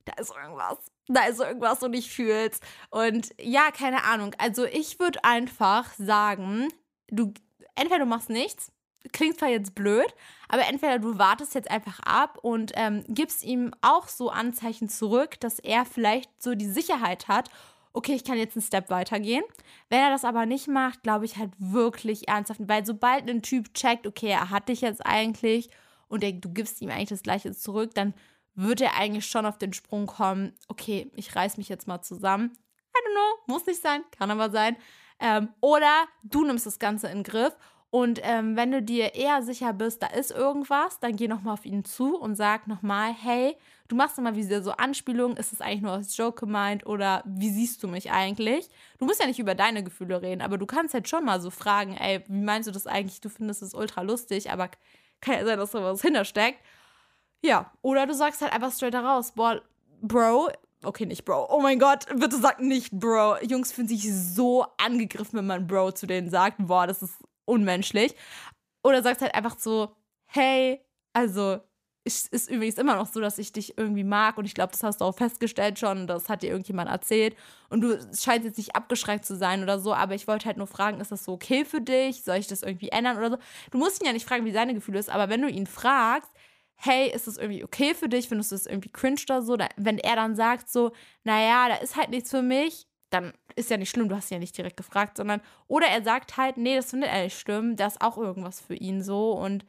da 0.04 0.12
ist 0.20 0.32
irgendwas. 0.32 0.78
Da 1.08 1.24
ist 1.24 1.40
irgendwas 1.40 1.82
und 1.82 1.94
ich 1.94 2.10
fühl's. 2.10 2.60
Und 2.90 3.34
ja, 3.40 3.72
keine 3.72 4.04
Ahnung. 4.04 4.32
Also 4.38 4.64
ich 4.64 5.00
würde 5.00 5.24
einfach 5.24 5.92
sagen, 5.94 6.68
du 7.08 7.32
entweder 7.74 8.00
du 8.00 8.06
machst 8.06 8.30
nichts 8.30 8.70
klingt 9.12 9.38
zwar 9.38 9.48
jetzt 9.48 9.74
blöd, 9.74 10.06
aber 10.48 10.66
entweder 10.66 10.98
du 10.98 11.18
wartest 11.18 11.54
jetzt 11.54 11.70
einfach 11.70 12.00
ab 12.00 12.38
und 12.42 12.72
ähm, 12.74 13.04
gibst 13.08 13.44
ihm 13.44 13.72
auch 13.82 14.08
so 14.08 14.30
Anzeichen 14.30 14.88
zurück, 14.88 15.38
dass 15.40 15.58
er 15.58 15.84
vielleicht 15.84 16.42
so 16.42 16.54
die 16.54 16.70
Sicherheit 16.70 17.28
hat, 17.28 17.50
okay, 17.92 18.14
ich 18.14 18.24
kann 18.24 18.38
jetzt 18.38 18.56
einen 18.56 18.64
Step 18.64 18.90
weitergehen. 18.90 19.44
Wenn 19.88 20.00
er 20.00 20.10
das 20.10 20.24
aber 20.24 20.46
nicht 20.46 20.68
macht, 20.68 21.02
glaube 21.02 21.24
ich 21.24 21.36
halt 21.36 21.52
wirklich 21.58 22.28
ernsthaft, 22.28 22.60
weil 22.64 22.84
sobald 22.84 23.28
ein 23.28 23.42
Typ 23.42 23.74
checkt, 23.74 24.06
okay, 24.06 24.28
er 24.28 24.50
hat 24.50 24.68
dich 24.68 24.82
jetzt 24.82 25.04
eigentlich 25.04 25.70
und 26.08 26.22
er, 26.22 26.32
du 26.32 26.50
gibst 26.50 26.80
ihm 26.80 26.90
eigentlich 26.90 27.08
das 27.08 27.22
Gleiche 27.22 27.52
zurück, 27.52 27.94
dann 27.94 28.14
wird 28.54 28.80
er 28.80 28.96
eigentlich 28.96 29.26
schon 29.26 29.46
auf 29.46 29.58
den 29.58 29.72
Sprung 29.72 30.06
kommen, 30.06 30.52
okay, 30.68 31.10
ich 31.14 31.34
reiß 31.34 31.58
mich 31.58 31.68
jetzt 31.68 31.86
mal 31.86 32.02
zusammen. 32.02 32.52
I 32.96 33.00
don't 33.00 33.12
know, 33.12 33.54
muss 33.54 33.66
nicht 33.66 33.80
sein, 33.80 34.02
kann 34.16 34.30
aber 34.30 34.50
sein. 34.50 34.76
Ähm, 35.20 35.48
oder 35.60 36.06
du 36.24 36.44
nimmst 36.44 36.66
das 36.66 36.78
Ganze 36.78 37.08
in 37.08 37.18
den 37.18 37.24
Griff 37.24 37.56
und 37.90 38.20
ähm, 38.22 38.54
wenn 38.54 38.70
du 38.70 38.82
dir 38.82 39.14
eher 39.14 39.42
sicher 39.42 39.72
bist, 39.72 40.02
da 40.02 40.08
ist 40.08 40.30
irgendwas, 40.30 41.00
dann 41.00 41.16
geh 41.16 41.26
nochmal 41.26 41.54
auf 41.54 41.64
ihn 41.64 41.84
zu 41.84 42.16
und 42.18 42.34
sag 42.34 42.66
nochmal, 42.66 43.14
hey, 43.14 43.56
du 43.88 43.96
machst 43.96 44.18
immer 44.18 44.36
wieder 44.36 44.62
so 44.62 44.72
Anspielungen, 44.72 45.38
ist 45.38 45.54
es 45.54 45.62
eigentlich 45.62 45.80
nur 45.80 45.92
als 45.92 46.14
Joke 46.14 46.38
gemeint 46.44 46.84
oder 46.84 47.22
wie 47.24 47.48
siehst 47.48 47.82
du 47.82 47.88
mich 47.88 48.10
eigentlich? 48.10 48.68
Du 48.98 49.06
musst 49.06 49.20
ja 49.20 49.26
nicht 49.26 49.38
über 49.38 49.54
deine 49.54 49.82
Gefühle 49.82 50.20
reden, 50.20 50.42
aber 50.42 50.58
du 50.58 50.66
kannst 50.66 50.92
halt 50.92 51.08
schon 51.08 51.24
mal 51.24 51.40
so 51.40 51.50
fragen, 51.50 51.96
ey, 51.96 52.22
wie 52.28 52.42
meinst 52.42 52.68
du 52.68 52.72
das 52.72 52.86
eigentlich? 52.86 53.22
Du 53.22 53.30
findest 53.30 53.62
es 53.62 53.72
ultra 53.72 54.02
lustig, 54.02 54.50
aber 54.50 54.68
kann 55.22 55.34
ja 55.34 55.44
sein, 55.46 55.58
dass 55.58 55.70
da 55.70 55.82
was 55.82 56.02
hintersteckt. 56.02 56.58
Ja, 57.42 57.72
oder 57.80 58.06
du 58.06 58.12
sagst 58.12 58.42
halt 58.42 58.52
einfach 58.52 58.72
straight 58.72 58.94
daraus, 58.94 59.32
boah, 59.32 59.62
Bro, 60.02 60.50
okay, 60.84 61.06
nicht 61.06 61.24
Bro. 61.24 61.46
Oh 61.50 61.60
mein 61.60 61.78
Gott, 61.78 62.04
bitte 62.14 62.36
sag 62.36 62.60
nicht 62.60 62.92
Bro. 62.92 63.38
Jungs 63.42 63.72
fühlen 63.72 63.88
sich 63.88 64.12
so 64.12 64.66
angegriffen, 64.76 65.38
wenn 65.38 65.46
man 65.46 65.66
Bro 65.66 65.92
zu 65.92 66.06
denen 66.06 66.28
sagt. 66.28 66.56
Boah, 66.58 66.86
das 66.86 67.02
ist 67.02 67.16
unmenschlich. 67.48 68.14
Oder 68.82 69.02
sagst 69.02 69.22
halt 69.22 69.34
einfach 69.34 69.58
so, 69.58 69.94
hey, 70.26 70.80
also 71.12 71.60
es 72.04 72.26
ist 72.26 72.50
übrigens 72.50 72.78
immer 72.78 72.96
noch 72.96 73.06
so, 73.06 73.20
dass 73.20 73.38
ich 73.38 73.52
dich 73.52 73.76
irgendwie 73.76 74.04
mag 74.04 74.38
und 74.38 74.46
ich 74.46 74.54
glaube, 74.54 74.72
das 74.72 74.82
hast 74.82 75.00
du 75.00 75.04
auch 75.04 75.14
festgestellt 75.14 75.78
schon, 75.78 76.06
das 76.06 76.28
hat 76.28 76.42
dir 76.42 76.50
irgendjemand 76.50 76.88
erzählt 76.90 77.36
und 77.68 77.82
du 77.82 77.98
scheinst 78.16 78.46
jetzt 78.46 78.56
nicht 78.56 78.74
abgeschreckt 78.74 79.26
zu 79.26 79.36
sein 79.36 79.62
oder 79.62 79.78
so, 79.78 79.92
aber 79.92 80.14
ich 80.14 80.26
wollte 80.26 80.46
halt 80.46 80.56
nur 80.56 80.66
fragen, 80.66 81.00
ist 81.00 81.12
das 81.12 81.24
so 81.24 81.32
okay 81.32 81.64
für 81.64 81.80
dich? 81.82 82.24
Soll 82.24 82.38
ich 82.38 82.46
das 82.46 82.62
irgendwie 82.62 82.88
ändern 82.88 83.18
oder 83.18 83.30
so? 83.32 83.38
Du 83.70 83.78
musst 83.78 84.00
ihn 84.00 84.06
ja 84.06 84.12
nicht 84.12 84.26
fragen, 84.26 84.46
wie 84.46 84.52
seine 84.52 84.74
Gefühle 84.74 84.98
ist, 84.98 85.10
aber 85.10 85.28
wenn 85.28 85.42
du 85.42 85.48
ihn 85.48 85.66
fragst, 85.66 86.30
hey, 86.76 87.10
ist 87.10 87.26
das 87.26 87.36
irgendwie 87.36 87.64
okay 87.64 87.94
für 87.94 88.08
dich? 88.08 88.28
Findest 88.28 88.52
du 88.52 88.56
das 88.56 88.66
irgendwie 88.66 88.90
cringe 88.90 89.20
oder 89.28 89.42
so? 89.42 89.58
wenn 89.76 89.98
er 89.98 90.16
dann 90.16 90.36
sagt 90.36 90.70
so, 90.70 90.92
naja, 91.24 91.68
da 91.68 91.74
ist 91.76 91.96
halt 91.96 92.10
nichts 92.10 92.30
für 92.30 92.42
mich, 92.42 92.86
dann 93.10 93.32
ist 93.56 93.70
ja 93.70 93.76
nicht 93.76 93.90
schlimm, 93.90 94.08
du 94.08 94.16
hast 94.16 94.30
ihn 94.30 94.34
ja 94.34 94.40
nicht 94.40 94.56
direkt 94.56 94.76
gefragt, 94.76 95.16
sondern, 95.16 95.40
oder 95.66 95.86
er 95.86 96.02
sagt 96.02 96.36
halt, 96.36 96.56
nee, 96.56 96.76
das 96.76 96.90
findet 96.90 97.10
er 97.10 97.24
nicht 97.24 97.38
schlimm, 97.38 97.76
da 97.76 97.86
ist 97.86 98.00
auch 98.00 98.18
irgendwas 98.18 98.60
für 98.60 98.74
ihn 98.74 99.02
so 99.02 99.32
und 99.32 99.64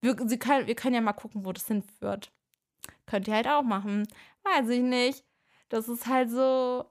wir, 0.00 0.14
können, 0.16 0.66
wir 0.66 0.74
können 0.74 0.94
ja 0.94 1.00
mal 1.00 1.12
gucken, 1.12 1.44
wo 1.44 1.52
das 1.52 1.66
hinführt. 1.66 2.32
Könnt 3.06 3.28
ihr 3.28 3.34
halt 3.34 3.48
auch 3.48 3.62
machen. 3.62 4.06
Weiß 4.44 4.68
ich 4.68 4.80
nicht. 4.80 5.24
Das 5.68 5.88
ist 5.88 6.06
halt 6.06 6.30
so 6.30 6.86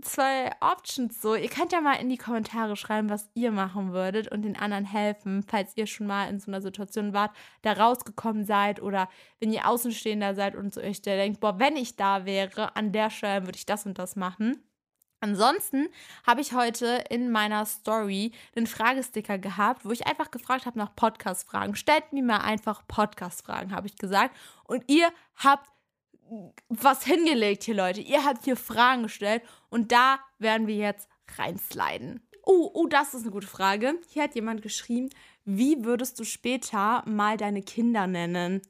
zwei 0.00 0.50
Options 0.60 1.20
so. 1.20 1.34
Ihr 1.34 1.48
könnt 1.48 1.72
ja 1.72 1.80
mal 1.80 1.94
in 1.94 2.08
die 2.08 2.16
Kommentare 2.16 2.76
schreiben, 2.76 3.10
was 3.10 3.30
ihr 3.34 3.50
machen 3.50 3.92
würdet 3.92 4.28
und 4.28 4.42
den 4.42 4.56
anderen 4.56 4.84
helfen, 4.84 5.42
falls 5.42 5.76
ihr 5.76 5.86
schon 5.86 6.06
mal 6.06 6.28
in 6.28 6.38
so 6.38 6.50
einer 6.50 6.62
Situation 6.62 7.12
wart, 7.12 7.32
da 7.62 7.72
rausgekommen 7.72 8.44
seid 8.44 8.80
oder 8.80 9.08
wenn 9.40 9.52
ihr 9.52 9.68
Außenstehender 9.68 10.34
seid 10.34 10.56
und 10.56 10.72
so 10.72 10.80
euch 10.80 11.02
denkt, 11.02 11.40
boah, 11.40 11.58
wenn 11.58 11.76
ich 11.76 11.96
da 11.96 12.24
wäre, 12.24 12.74
an 12.76 12.92
der 12.92 13.10
Stelle 13.10 13.46
würde 13.46 13.56
ich 13.56 13.66
das 13.66 13.84
und 13.84 13.98
das 13.98 14.16
machen. 14.16 14.62
Ansonsten 15.22 15.88
habe 16.26 16.40
ich 16.40 16.52
heute 16.52 17.04
in 17.08 17.30
meiner 17.30 17.64
Story 17.64 18.32
einen 18.56 18.66
Fragesticker 18.66 19.38
gehabt, 19.38 19.84
wo 19.84 19.92
ich 19.92 20.04
einfach 20.08 20.32
gefragt 20.32 20.66
habe 20.66 20.76
nach 20.76 20.96
Podcast-Fragen. 20.96 21.76
Stellt 21.76 22.12
mir 22.12 22.24
mal 22.24 22.38
einfach 22.38 22.82
Podcast-Fragen, 22.88 23.72
habe 23.72 23.86
ich 23.86 23.96
gesagt. 23.96 24.36
Und 24.64 24.82
ihr 24.88 25.08
habt 25.36 25.70
was 26.68 27.04
hingelegt 27.04 27.62
hier, 27.62 27.76
Leute. 27.76 28.00
Ihr 28.00 28.24
habt 28.24 28.44
hier 28.44 28.56
Fragen 28.56 29.04
gestellt 29.04 29.42
und 29.70 29.92
da 29.92 30.18
werden 30.40 30.66
wir 30.66 30.74
jetzt 30.74 31.08
reinsliden. 31.38 32.26
Oh, 32.44 32.72
oh, 32.74 32.88
das 32.88 33.14
ist 33.14 33.22
eine 33.22 33.30
gute 33.30 33.46
Frage. 33.46 33.94
Hier 34.08 34.24
hat 34.24 34.34
jemand 34.34 34.62
geschrieben, 34.62 35.10
wie 35.44 35.84
würdest 35.84 36.18
du 36.18 36.24
später 36.24 37.04
mal 37.06 37.36
deine 37.36 37.62
Kinder 37.62 38.08
nennen? 38.08 38.60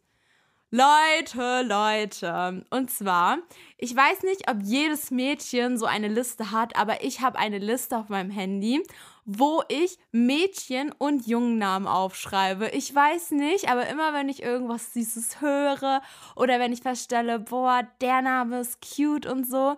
Leute, 0.75 1.61
Leute. 1.69 2.65
Und 2.71 2.91
zwar, 2.91 3.37
ich 3.77 3.95
weiß 3.95 4.23
nicht, 4.23 4.51
ob 4.51 4.63
jedes 4.63 5.11
Mädchen 5.11 5.77
so 5.77 5.85
eine 5.85 6.09
Liste 6.09 6.51
hat, 6.51 6.77
aber 6.77 7.05
ich 7.05 7.21
habe 7.21 7.39
eine 7.39 7.59
Liste 7.59 7.99
auf 7.99 8.09
meinem 8.09 8.31
Handy, 8.31 8.83
wo 9.27 9.63
ich 9.69 9.99
Mädchen- 10.13 10.95
und 10.97 11.27
Jungennamen 11.27 11.87
aufschreibe. 11.87 12.71
Ich 12.71 12.95
weiß 12.95 13.33
nicht, 13.33 13.69
aber 13.69 13.87
immer 13.89 14.15
wenn 14.15 14.31
ich 14.31 14.43
irgendwas 14.43 14.95
Süßes 14.95 15.43
höre 15.43 16.01
oder 16.37 16.59
wenn 16.59 16.73
ich 16.73 16.81
feststelle, 16.81 17.39
boah, 17.39 17.87
der 18.01 18.23
Name 18.23 18.61
ist 18.61 18.79
cute 18.81 19.27
und 19.27 19.47
so, 19.47 19.77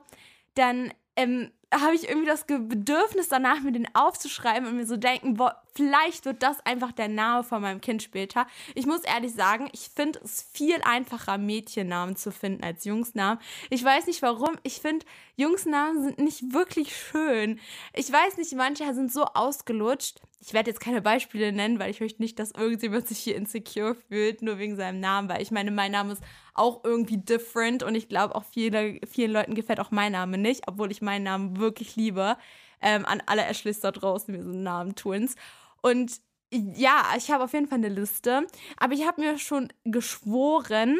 dann 0.54 0.94
ähm, 1.16 1.50
habe 1.74 1.96
ich 1.96 2.08
irgendwie 2.08 2.28
das 2.28 2.44
Bedürfnis 2.44 3.28
danach, 3.28 3.58
mir 3.62 3.72
den 3.72 3.92
aufzuschreiben 3.96 4.68
und 4.68 4.76
mir 4.76 4.86
so 4.86 4.96
denken, 4.96 5.34
boah, 5.34 5.60
vielleicht 5.74 6.24
wird 6.24 6.42
das 6.42 6.64
einfach 6.64 6.92
der 6.92 7.08
Name 7.08 7.44
von 7.44 7.62
meinem 7.62 7.80
Kind 7.80 8.02
später. 8.02 8.46
Ich 8.74 8.86
muss 8.86 9.02
ehrlich 9.02 9.34
sagen, 9.34 9.68
ich 9.72 9.90
finde 9.94 10.20
es 10.22 10.48
viel 10.52 10.80
einfacher, 10.84 11.38
Mädchennamen 11.38 12.16
zu 12.16 12.32
finden 12.32 12.62
als 12.62 12.84
Jungsnamen. 12.84 13.38
Ich 13.70 13.84
weiß 13.84 14.06
nicht 14.06 14.22
warum. 14.22 14.56
Ich 14.62 14.80
finde, 14.80 15.04
Jungsnamen 15.36 16.02
sind 16.02 16.18
nicht 16.18 16.52
wirklich 16.52 16.96
schön. 16.96 17.58
Ich 17.92 18.10
weiß 18.10 18.36
nicht, 18.36 18.52
manche 18.54 18.92
sind 18.94 19.12
so 19.12 19.24
ausgelutscht. 19.24 20.20
Ich 20.40 20.52
werde 20.52 20.70
jetzt 20.70 20.80
keine 20.80 21.00
Beispiele 21.00 21.52
nennen, 21.52 21.78
weil 21.78 21.90
ich 21.90 22.00
möchte 22.00 22.20
nicht, 22.20 22.38
dass 22.38 22.50
irgendjemand 22.50 23.08
sich 23.08 23.18
hier 23.18 23.34
insecure 23.34 23.94
fühlt, 23.94 24.42
nur 24.42 24.58
wegen 24.58 24.76
seinem 24.76 25.00
Namen, 25.00 25.28
weil 25.28 25.40
ich 25.40 25.50
meine, 25.50 25.70
mein 25.70 25.92
Name 25.92 26.12
ist 26.12 26.22
auch 26.52 26.84
irgendwie 26.84 27.16
different 27.16 27.82
und 27.82 27.94
ich 27.94 28.08
glaube 28.08 28.34
auch 28.34 28.44
viele, 28.44 29.00
vielen 29.10 29.32
Leuten 29.32 29.54
gefällt 29.54 29.80
auch 29.80 29.90
mein 29.90 30.12
Name 30.12 30.36
nicht, 30.36 30.68
obwohl 30.68 30.92
ich 30.92 31.02
meinen 31.02 31.24
Namen 31.24 31.58
wirklich 31.58 31.96
liebe. 31.96 32.36
Ähm, 32.82 33.06
an 33.06 33.22
alle 33.24 33.46
Ashleys 33.46 33.80
da 33.80 33.90
draußen, 33.90 34.34
wir 34.34 34.42
sind 34.42 34.62
Namen-Twins. 34.62 35.36
Und 35.84 36.22
ja, 36.50 37.02
ich 37.18 37.30
habe 37.30 37.44
auf 37.44 37.52
jeden 37.52 37.66
Fall 37.66 37.76
eine 37.76 37.90
Liste, 37.90 38.46
aber 38.78 38.94
ich 38.94 39.06
habe 39.06 39.20
mir 39.20 39.38
schon 39.38 39.70
geschworen, 39.84 40.98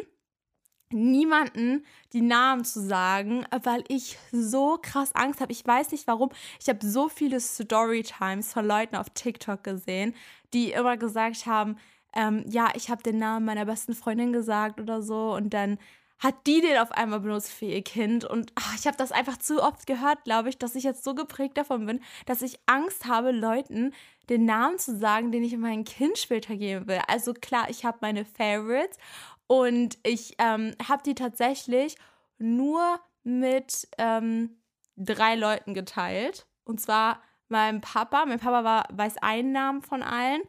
niemanden 0.91 1.87
die 2.12 2.21
Namen 2.21 2.64
zu 2.64 2.83
sagen, 2.83 3.47
weil 3.62 3.83
ich 3.88 4.19
so 4.31 4.79
krass 4.81 5.14
Angst 5.14 5.41
habe. 5.41 5.53
Ich 5.53 5.67
weiß 5.67 5.91
nicht 5.93 6.07
warum. 6.07 6.29
Ich 6.61 6.69
habe 6.69 6.87
so 6.87 7.09
viele 7.09 7.41
Storytimes 7.41 8.53
von 8.53 8.67
Leuten 8.67 8.97
auf 8.97 9.09
TikTok 9.09 9.64
gesehen, 9.64 10.14
die 10.53 10.73
immer 10.73 10.99
gesagt 10.99 11.47
haben, 11.47 11.76
ähm, 12.14 12.45
ja, 12.47 12.69
ich 12.75 12.91
habe 12.91 13.03
den 13.03 13.19
Namen 13.19 13.47
meiner 13.47 13.64
besten 13.64 13.95
Freundin 13.95 14.35
gesagt 14.35 14.81
oder 14.81 15.00
so 15.00 15.35
und 15.35 15.55
dann 15.55 15.79
hat 16.18 16.47
die 16.47 16.61
den 16.61 16.78
auf 16.78 16.92
einmal 16.92 17.21
benutzt 17.21 17.50
für 17.50 17.66
ihr 17.66 17.83
Kind. 17.83 18.25
Und 18.25 18.52
ach, 18.54 18.75
ich 18.78 18.87
habe 18.87 18.97
das 18.97 19.12
einfach 19.12 19.37
zu 19.37 19.62
oft 19.62 19.87
gehört, 19.87 20.25
glaube 20.25 20.49
ich, 20.49 20.59
dass 20.59 20.75
ich 20.75 20.85
jetzt 20.85 21.04
so 21.04 21.14
geprägt 21.14 21.59
davon 21.59 21.87
bin, 21.87 22.00
dass 22.26 22.42
ich 22.42 22.59
Angst 22.66 23.06
habe, 23.06 23.30
Leuten 23.30 23.92
den 24.30 24.44
Namen 24.44 24.78
zu 24.78 24.97
sagen, 24.97 25.33
den 25.33 25.44
ich 25.44 25.56
meinem 25.56 25.85
Kind 25.85 26.16
später 26.18 26.56
geben 26.56 26.87
will. 26.87 27.00
Also 27.09 27.35
klar, 27.35 27.68
ich 27.68 27.85
habe 27.85 27.99
meine 28.00 28.25
Favorites 28.25 28.97
und 29.47 29.99
ich 30.02 30.35
ähm, 30.38 30.75
habe 30.88 31.02
die 31.02 31.14
tatsächlich 31.14 31.97
nur 32.38 33.00
mit 33.23 33.88
ähm, 33.99 34.56
drei 34.97 35.35
Leuten 35.35 35.75
geteilt. 35.75 36.47
Und 36.64 36.80
zwar 36.80 37.21
meinem 37.49 37.80
Papa. 37.80 38.25
Mein 38.26 38.40
Papa 38.40 38.64
war, 38.64 38.88
weiß 38.92 39.18
einen 39.18 39.52
Namen 39.52 39.83
von 39.83 40.02
allen. 40.02 40.42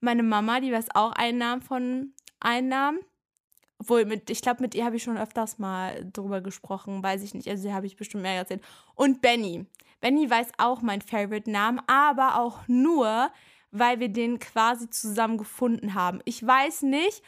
Meine 0.00 0.22
Mama, 0.22 0.60
die 0.60 0.72
weiß 0.72 0.94
auch 0.94 1.12
einen 1.12 1.38
Namen 1.38 1.62
von 1.62 2.12
einem 2.40 2.68
Namen. 2.68 2.98
Obwohl, 3.78 4.04
mit, 4.06 4.30
ich 4.30 4.40
glaube, 4.40 4.62
mit 4.62 4.74
ihr 4.74 4.84
habe 4.84 4.96
ich 4.96 5.02
schon 5.02 5.18
öfters 5.18 5.58
mal 5.58 6.08
drüber 6.12 6.40
gesprochen, 6.40 7.02
weiß 7.02 7.22
ich 7.22 7.34
nicht. 7.34 7.48
Also, 7.48 7.68
die 7.68 7.74
habe 7.74 7.86
ich 7.86 7.96
bestimmt 7.96 8.22
mehr 8.22 8.32
erzählt. 8.32 8.62
Und 8.94 9.20
Benny. 9.20 9.66
Benny 10.00 10.28
weiß 10.28 10.48
auch 10.58 10.82
meinen 10.82 11.02
Favorite-Namen, 11.02 11.80
aber 11.86 12.40
auch 12.40 12.66
nur, 12.68 13.30
weil 13.70 14.00
wir 14.00 14.08
den 14.08 14.38
quasi 14.38 14.88
zusammen 14.90 15.38
gefunden 15.38 15.94
haben. 15.94 16.20
Ich 16.24 16.46
weiß 16.46 16.82
nicht, 16.82 17.22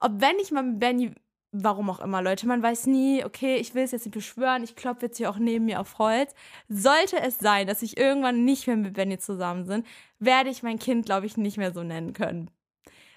ob 0.00 0.20
wenn 0.20 0.38
ich 0.40 0.52
mal 0.52 0.62
mit 0.62 0.78
Benny, 0.80 1.12
warum 1.52 1.90
auch 1.90 2.00
immer, 2.00 2.22
Leute, 2.22 2.46
man 2.46 2.62
weiß 2.62 2.86
nie, 2.86 3.24
okay, 3.24 3.56
ich 3.56 3.74
will 3.74 3.84
es 3.84 3.92
jetzt 3.92 4.04
nicht 4.04 4.14
beschwören, 4.14 4.62
ich 4.62 4.76
klopfe 4.76 5.06
jetzt 5.06 5.16
hier 5.16 5.30
auch 5.30 5.38
neben 5.38 5.64
mir 5.64 5.80
auf 5.80 5.98
Holz. 5.98 6.34
Sollte 6.68 7.20
es 7.20 7.38
sein, 7.38 7.66
dass 7.66 7.82
ich 7.82 7.96
irgendwann 7.96 8.44
nicht 8.44 8.66
mehr 8.66 8.76
mit 8.76 8.94
Benny 8.94 9.18
zusammen 9.18 9.66
bin, 9.66 9.84
werde 10.18 10.50
ich 10.50 10.62
mein 10.62 10.78
Kind, 10.78 11.06
glaube 11.06 11.26
ich, 11.26 11.36
nicht 11.36 11.56
mehr 11.56 11.72
so 11.72 11.82
nennen 11.82 12.12
können. 12.12 12.50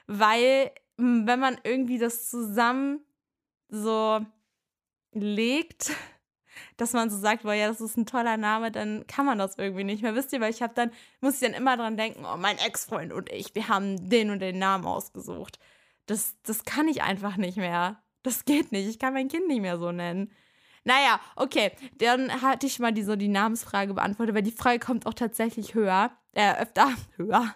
Weil, 0.08 0.72
wenn 0.98 1.40
man 1.40 1.58
irgendwie 1.64 1.98
das 1.98 2.30
zusammen 2.30 3.02
so 3.70 4.26
legt, 5.14 5.92
dass 6.78 6.94
man 6.94 7.10
so 7.10 7.18
sagt, 7.18 7.44
boah, 7.44 7.54
ja, 7.54 7.68
das 7.68 7.82
ist 7.82 7.98
ein 7.98 8.06
toller 8.06 8.38
Name, 8.38 8.72
dann 8.72 9.06
kann 9.08 9.26
man 9.26 9.38
das 9.38 9.58
irgendwie 9.58 9.84
nicht 9.84 10.04
mehr. 10.04 10.16
Wisst 10.16 10.34
ihr, 10.34 10.42
weil 10.42 10.52
ich 10.52 10.62
habe 10.62 10.74
dann, 10.74 10.92
muss 11.22 11.36
ich 11.36 11.42
dann 11.42 11.54
immer 11.54 11.78
dran 11.78 11.98
denken, 11.98 12.26
oh, 12.26 12.38
mein 12.38 12.58
Ex-Freund 12.58 13.14
und 13.14 13.32
ich, 13.32 13.56
wir 13.56 13.68
haben 13.68 14.10
den 14.10 14.30
und 14.30 14.40
den 14.40 14.60
Namen 14.60 14.86
ausgesucht. 14.86 15.60
Das, 16.06 16.36
das 16.44 16.66
kann 16.66 16.88
ich 16.88 17.04
einfach 17.04 17.38
nicht 17.38 17.58
mehr. 17.58 18.02
Das 18.24 18.46
geht 18.46 18.72
nicht. 18.72 18.88
Ich 18.88 19.00
kann 19.00 19.14
mein 19.14 19.30
Kind 19.30 19.48
nicht 19.48 19.62
mehr 19.62 19.80
so 19.80 19.92
nennen. 19.92 20.32
Naja, 20.84 21.20
okay. 21.36 21.72
Dann 21.98 22.42
hatte 22.42 22.68
ich 22.68 22.80
mal 22.80 22.92
die, 22.92 23.04
so 23.04 23.16
die 23.16 23.28
Namensfrage 23.28 23.94
beantwortet, 23.94 24.36
weil 24.36 24.42
die 24.44 24.52
Frage 24.52 24.80
kommt 24.80 25.06
auch 25.06 25.14
tatsächlich 25.14 25.74
höher. 25.74 26.12
Äh, 26.34 26.62
öfter 26.62 26.90
höher. 27.18 27.54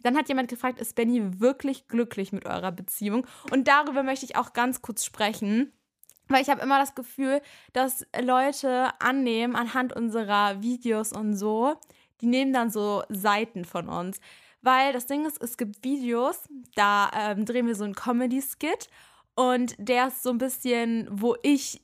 Dann 0.00 0.16
hat 0.16 0.28
jemand 0.28 0.48
gefragt, 0.48 0.80
ist 0.80 0.94
Benny 0.94 1.40
wirklich 1.40 1.86
glücklich 1.88 2.32
mit 2.32 2.46
eurer 2.46 2.72
Beziehung? 2.72 3.26
Und 3.50 3.68
darüber 3.68 4.02
möchte 4.02 4.24
ich 4.24 4.36
auch 4.36 4.52
ganz 4.52 4.82
kurz 4.82 5.04
sprechen. 5.04 5.72
Weil 6.28 6.42
ich 6.42 6.50
habe 6.50 6.60
immer 6.60 6.80
das 6.80 6.96
Gefühl, 6.96 7.40
dass 7.72 8.04
Leute 8.20 8.90
annehmen 9.00 9.54
anhand 9.54 9.92
unserer 9.94 10.60
Videos 10.60 11.12
und 11.12 11.36
so, 11.36 11.76
die 12.20 12.26
nehmen 12.26 12.52
dann 12.52 12.70
so 12.70 13.04
Seiten 13.08 13.64
von 13.64 13.88
uns. 13.88 14.18
Weil 14.60 14.92
das 14.92 15.06
Ding 15.06 15.24
ist, 15.24 15.40
es 15.40 15.56
gibt 15.56 15.84
Videos, 15.84 16.48
da 16.74 17.10
ähm, 17.14 17.44
drehen 17.44 17.68
wir 17.68 17.76
so 17.76 17.84
einen 17.84 17.94
Comedy-Skit 17.94 18.88
und 19.36 19.76
der 19.78 20.08
ist 20.08 20.24
so 20.24 20.30
ein 20.30 20.38
bisschen, 20.38 21.06
wo 21.10 21.36
ich 21.42 21.82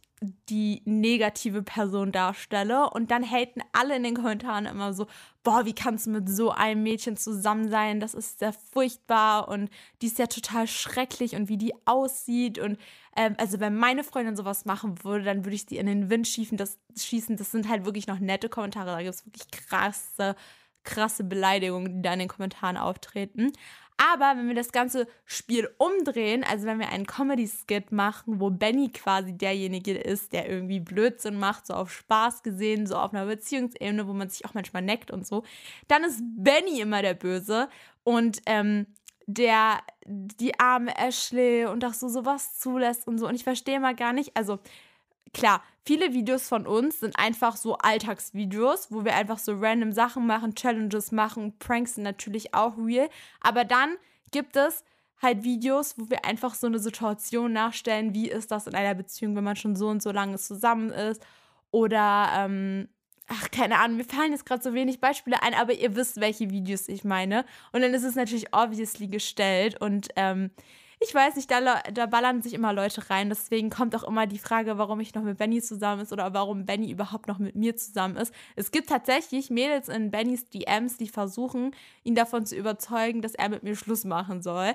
die 0.48 0.82
negative 0.84 1.62
Person 1.62 2.12
darstelle 2.12 2.90
und 2.90 3.10
dann 3.10 3.28
haten 3.28 3.60
alle 3.72 3.96
in 3.96 4.02
den 4.02 4.14
Kommentaren 4.14 4.66
immer 4.66 4.92
so, 4.92 5.06
boah, 5.42 5.64
wie 5.64 5.74
kannst 5.74 6.06
du 6.06 6.10
mit 6.10 6.28
so 6.28 6.50
einem 6.50 6.82
Mädchen 6.82 7.16
zusammen 7.16 7.68
sein? 7.68 8.00
Das 8.00 8.14
ist 8.14 8.38
sehr 8.38 8.52
furchtbar 8.52 9.48
und 9.48 9.70
die 10.00 10.06
ist 10.06 10.18
ja 10.18 10.26
total 10.26 10.66
schrecklich 10.66 11.34
und 11.34 11.48
wie 11.48 11.58
die 11.58 11.74
aussieht 11.84 12.58
und 12.58 12.78
ähm, 13.16 13.34
also 13.38 13.60
wenn 13.60 13.76
meine 13.76 14.04
Freundin 14.04 14.36
sowas 14.36 14.64
machen 14.64 15.04
würde, 15.04 15.24
dann 15.24 15.44
würde 15.44 15.56
ich 15.56 15.66
sie 15.68 15.76
in 15.76 15.86
den 15.86 16.08
Wind 16.08 16.26
schießen. 16.28 16.56
Das, 16.56 16.78
schießen. 16.96 17.36
das 17.36 17.50
sind 17.50 17.68
halt 17.68 17.84
wirklich 17.84 18.06
noch 18.06 18.18
nette 18.18 18.48
Kommentare, 18.48 18.92
da 18.92 19.02
gibt 19.02 19.14
es 19.14 19.26
wirklich 19.26 19.50
krasse 19.50 20.36
krasse 20.84 21.24
Beleidigungen, 21.24 21.96
die 21.96 22.02
da 22.02 22.12
in 22.12 22.20
den 22.20 22.28
Kommentaren 22.28 22.76
auftreten. 22.76 23.52
Aber 23.96 24.36
wenn 24.36 24.48
wir 24.48 24.54
das 24.54 24.72
ganze 24.72 25.06
Spiel 25.24 25.68
umdrehen, 25.78 26.44
also 26.44 26.66
wenn 26.66 26.78
wir 26.78 26.88
einen 26.88 27.06
Comedy-Skit 27.06 27.92
machen, 27.92 28.40
wo 28.40 28.50
Benny 28.50 28.90
quasi 28.90 29.32
derjenige 29.32 29.96
ist, 29.96 30.32
der 30.32 30.48
irgendwie 30.48 30.80
Blödsinn 30.80 31.38
macht, 31.38 31.66
so 31.66 31.74
auf 31.74 31.92
Spaß 31.92 32.42
gesehen, 32.42 32.86
so 32.86 32.96
auf 32.96 33.12
einer 33.12 33.26
Beziehungsebene, 33.26 34.08
wo 34.08 34.12
man 34.12 34.28
sich 34.28 34.44
auch 34.44 34.54
manchmal 34.54 34.82
neckt 34.82 35.10
und 35.10 35.26
so, 35.26 35.44
dann 35.88 36.04
ist 36.04 36.20
Benny 36.22 36.80
immer 36.80 37.02
der 37.02 37.14
Böse 37.14 37.68
und 38.02 38.42
ähm, 38.46 38.86
der 39.26 39.78
die 40.04 40.58
arme 40.58 40.96
Ashley 40.96 41.66
und 41.66 41.84
auch 41.84 41.94
so 41.94 42.08
sowas 42.08 42.58
zulässt 42.58 43.06
und 43.06 43.18
so. 43.18 43.28
Und 43.28 43.34
ich 43.34 43.44
verstehe 43.44 43.78
mal 43.78 43.94
gar 43.94 44.12
nicht, 44.12 44.36
also 44.36 44.58
klar, 45.32 45.62
viele 45.84 46.12
Videos 46.12 46.48
von 46.48 46.66
uns 46.66 47.00
sind 47.00 47.18
einfach 47.18 47.56
so 47.56 47.76
Alltagsvideos, 47.76 48.90
wo 48.90 49.04
wir 49.04 49.14
einfach 49.14 49.38
so 49.38 49.54
random 49.58 49.92
Sachen 49.92 50.26
machen, 50.26 50.54
Challenges 50.54 51.12
machen, 51.12 51.58
Pranks 51.58 51.94
sind 51.94 52.04
natürlich 52.04 52.54
auch 52.54 52.76
real. 52.78 53.08
Aber 53.40 53.64
dann 53.64 53.96
gibt 54.30 54.56
es 54.56 54.84
halt 55.20 55.44
Videos, 55.44 55.94
wo 55.98 56.10
wir 56.10 56.24
einfach 56.24 56.54
so 56.54 56.66
eine 56.66 56.78
Situation 56.78 57.52
nachstellen, 57.52 58.14
wie 58.14 58.28
ist 58.28 58.50
das 58.50 58.66
in 58.66 58.74
einer 58.74 58.94
Beziehung, 58.94 59.36
wenn 59.36 59.44
man 59.44 59.56
schon 59.56 59.76
so 59.76 59.88
und 59.88 60.02
so 60.02 60.10
lange 60.10 60.36
zusammen 60.36 60.90
ist. 60.90 61.24
Oder, 61.70 62.28
ähm, 62.36 62.88
ach, 63.28 63.50
keine 63.50 63.78
Ahnung, 63.78 63.98
mir 63.98 64.04
fallen 64.04 64.32
jetzt 64.32 64.46
gerade 64.46 64.62
so 64.62 64.74
wenig 64.74 65.00
Beispiele 65.00 65.42
ein, 65.42 65.54
aber 65.54 65.72
ihr 65.72 65.94
wisst, 65.94 66.20
welche 66.20 66.50
Videos 66.50 66.88
ich 66.88 67.04
meine. 67.04 67.44
Und 67.72 67.82
dann 67.82 67.94
ist 67.94 68.04
es 68.04 68.16
natürlich 68.16 68.52
obviously 68.52 69.06
gestellt 69.06 69.80
und 69.80 70.08
ähm, 70.16 70.50
ich 71.04 71.14
weiß 71.14 71.36
nicht, 71.36 71.50
da, 71.50 71.80
da 71.92 72.06
ballern 72.06 72.42
sich 72.42 72.54
immer 72.54 72.72
Leute 72.72 73.08
rein. 73.10 73.28
Deswegen 73.28 73.70
kommt 73.70 73.94
auch 73.96 74.04
immer 74.04 74.26
die 74.26 74.38
Frage, 74.38 74.78
warum 74.78 75.00
ich 75.00 75.14
noch 75.14 75.22
mit 75.22 75.38
Benny 75.38 75.62
zusammen 75.62 76.02
ist 76.02 76.12
oder 76.12 76.32
warum 76.34 76.66
Benny 76.66 76.90
überhaupt 76.90 77.28
noch 77.28 77.38
mit 77.38 77.54
mir 77.54 77.76
zusammen 77.76 78.16
ist. 78.16 78.34
Es 78.56 78.70
gibt 78.70 78.88
tatsächlich 78.88 79.50
Mädels 79.50 79.88
in 79.88 80.10
Bennys 80.10 80.48
DMs, 80.48 80.96
die 80.96 81.08
versuchen, 81.08 81.74
ihn 82.04 82.14
davon 82.14 82.46
zu 82.46 82.56
überzeugen, 82.56 83.22
dass 83.22 83.34
er 83.34 83.48
mit 83.48 83.62
mir 83.62 83.76
Schluss 83.76 84.04
machen 84.04 84.42
soll. 84.42 84.72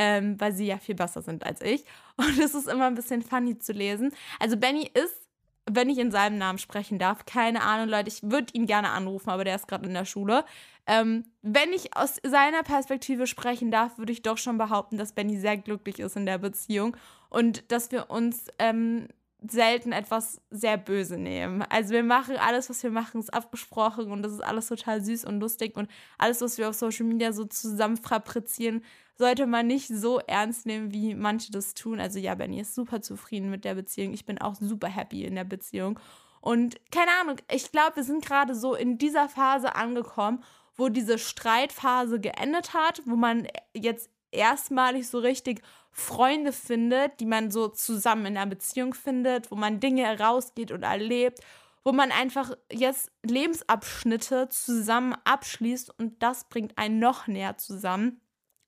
Ähm, 0.00 0.40
weil 0.40 0.52
sie 0.52 0.66
ja 0.66 0.78
viel 0.78 0.94
besser 0.94 1.22
sind 1.22 1.44
als 1.44 1.60
ich. 1.60 1.84
Und 2.16 2.38
es 2.38 2.54
ist 2.54 2.68
immer 2.68 2.86
ein 2.86 2.94
bisschen 2.94 3.22
funny 3.22 3.58
zu 3.58 3.72
lesen. 3.72 4.12
Also 4.38 4.56
Benny 4.56 4.88
ist 4.94 5.28
wenn 5.70 5.90
ich 5.90 5.98
in 5.98 6.10
seinem 6.10 6.38
Namen 6.38 6.58
sprechen 6.58 6.98
darf. 6.98 7.26
Keine 7.26 7.62
Ahnung, 7.62 7.88
Leute, 7.88 8.08
ich 8.08 8.22
würde 8.22 8.52
ihn 8.54 8.66
gerne 8.66 8.90
anrufen, 8.90 9.30
aber 9.30 9.44
der 9.44 9.54
ist 9.54 9.68
gerade 9.68 9.86
in 9.86 9.94
der 9.94 10.04
Schule. 10.04 10.44
Ähm, 10.88 11.26
wenn 11.42 11.70
ich 11.74 11.94
aus 11.94 12.16
seiner 12.26 12.62
Perspektive 12.62 13.26
sprechen 13.26 13.70
darf, 13.70 13.98
würde 13.98 14.10
ich 14.10 14.22
doch 14.22 14.38
schon 14.38 14.56
behaupten, 14.56 14.96
dass 14.96 15.12
Benny 15.12 15.38
sehr 15.38 15.58
glücklich 15.58 16.00
ist 16.00 16.16
in 16.16 16.24
der 16.24 16.38
Beziehung 16.38 16.96
und 17.28 17.70
dass 17.70 17.92
wir 17.92 18.08
uns 18.08 18.46
ähm, 18.58 19.06
selten 19.46 19.92
etwas 19.92 20.40
sehr 20.50 20.78
böse 20.78 21.18
nehmen. 21.18 21.62
Also 21.68 21.90
wir 21.90 22.02
machen 22.02 22.36
alles, 22.38 22.70
was 22.70 22.82
wir 22.82 22.90
machen, 22.90 23.20
ist 23.20 23.34
abgesprochen 23.34 24.10
und 24.10 24.22
das 24.22 24.32
ist 24.32 24.40
alles 24.40 24.68
total 24.68 25.04
süß 25.04 25.26
und 25.26 25.40
lustig 25.40 25.76
und 25.76 25.90
alles, 26.16 26.40
was 26.40 26.56
wir 26.56 26.70
auf 26.70 26.74
Social 26.74 27.04
Media 27.04 27.32
so 27.34 27.44
zusammen 27.44 27.98
fabrizieren, 27.98 28.82
sollte 29.18 29.46
man 29.46 29.66
nicht 29.66 29.88
so 29.88 30.20
ernst 30.20 30.64
nehmen, 30.64 30.92
wie 30.92 31.14
manche 31.14 31.52
das 31.52 31.74
tun. 31.74 32.00
Also 32.00 32.18
ja, 32.18 32.34
Benny 32.34 32.60
ist 32.60 32.74
super 32.74 33.02
zufrieden 33.02 33.50
mit 33.50 33.66
der 33.66 33.74
Beziehung. 33.74 34.14
Ich 34.14 34.24
bin 34.24 34.40
auch 34.40 34.54
super 34.54 34.88
happy 34.88 35.24
in 35.24 35.34
der 35.34 35.44
Beziehung. 35.44 36.00
Und 36.40 36.76
keine 36.90 37.10
Ahnung, 37.20 37.36
ich 37.52 37.72
glaube, 37.72 37.96
wir 37.96 38.04
sind 38.04 38.24
gerade 38.24 38.54
so 38.54 38.74
in 38.74 38.96
dieser 38.96 39.28
Phase 39.28 39.74
angekommen, 39.74 40.42
wo 40.78 40.88
diese 40.88 41.18
Streitphase 41.18 42.20
geendet 42.20 42.72
hat, 42.72 43.02
wo 43.04 43.16
man 43.16 43.46
jetzt 43.74 44.10
erstmalig 44.30 45.08
so 45.08 45.18
richtig 45.18 45.60
Freunde 45.90 46.52
findet, 46.52 47.20
die 47.20 47.26
man 47.26 47.50
so 47.50 47.68
zusammen 47.68 48.26
in 48.26 48.36
einer 48.36 48.46
Beziehung 48.46 48.94
findet, 48.94 49.50
wo 49.50 49.56
man 49.56 49.80
Dinge 49.80 50.06
herausgeht 50.06 50.70
und 50.70 50.84
erlebt, 50.84 51.40
wo 51.84 51.92
man 51.92 52.12
einfach 52.12 52.52
jetzt 52.72 53.10
Lebensabschnitte 53.24 54.48
zusammen 54.48 55.16
abschließt 55.24 55.98
und 55.98 56.22
das 56.22 56.48
bringt 56.48 56.78
einen 56.78 57.00
noch 57.00 57.26
näher 57.26 57.58
zusammen. 57.58 58.20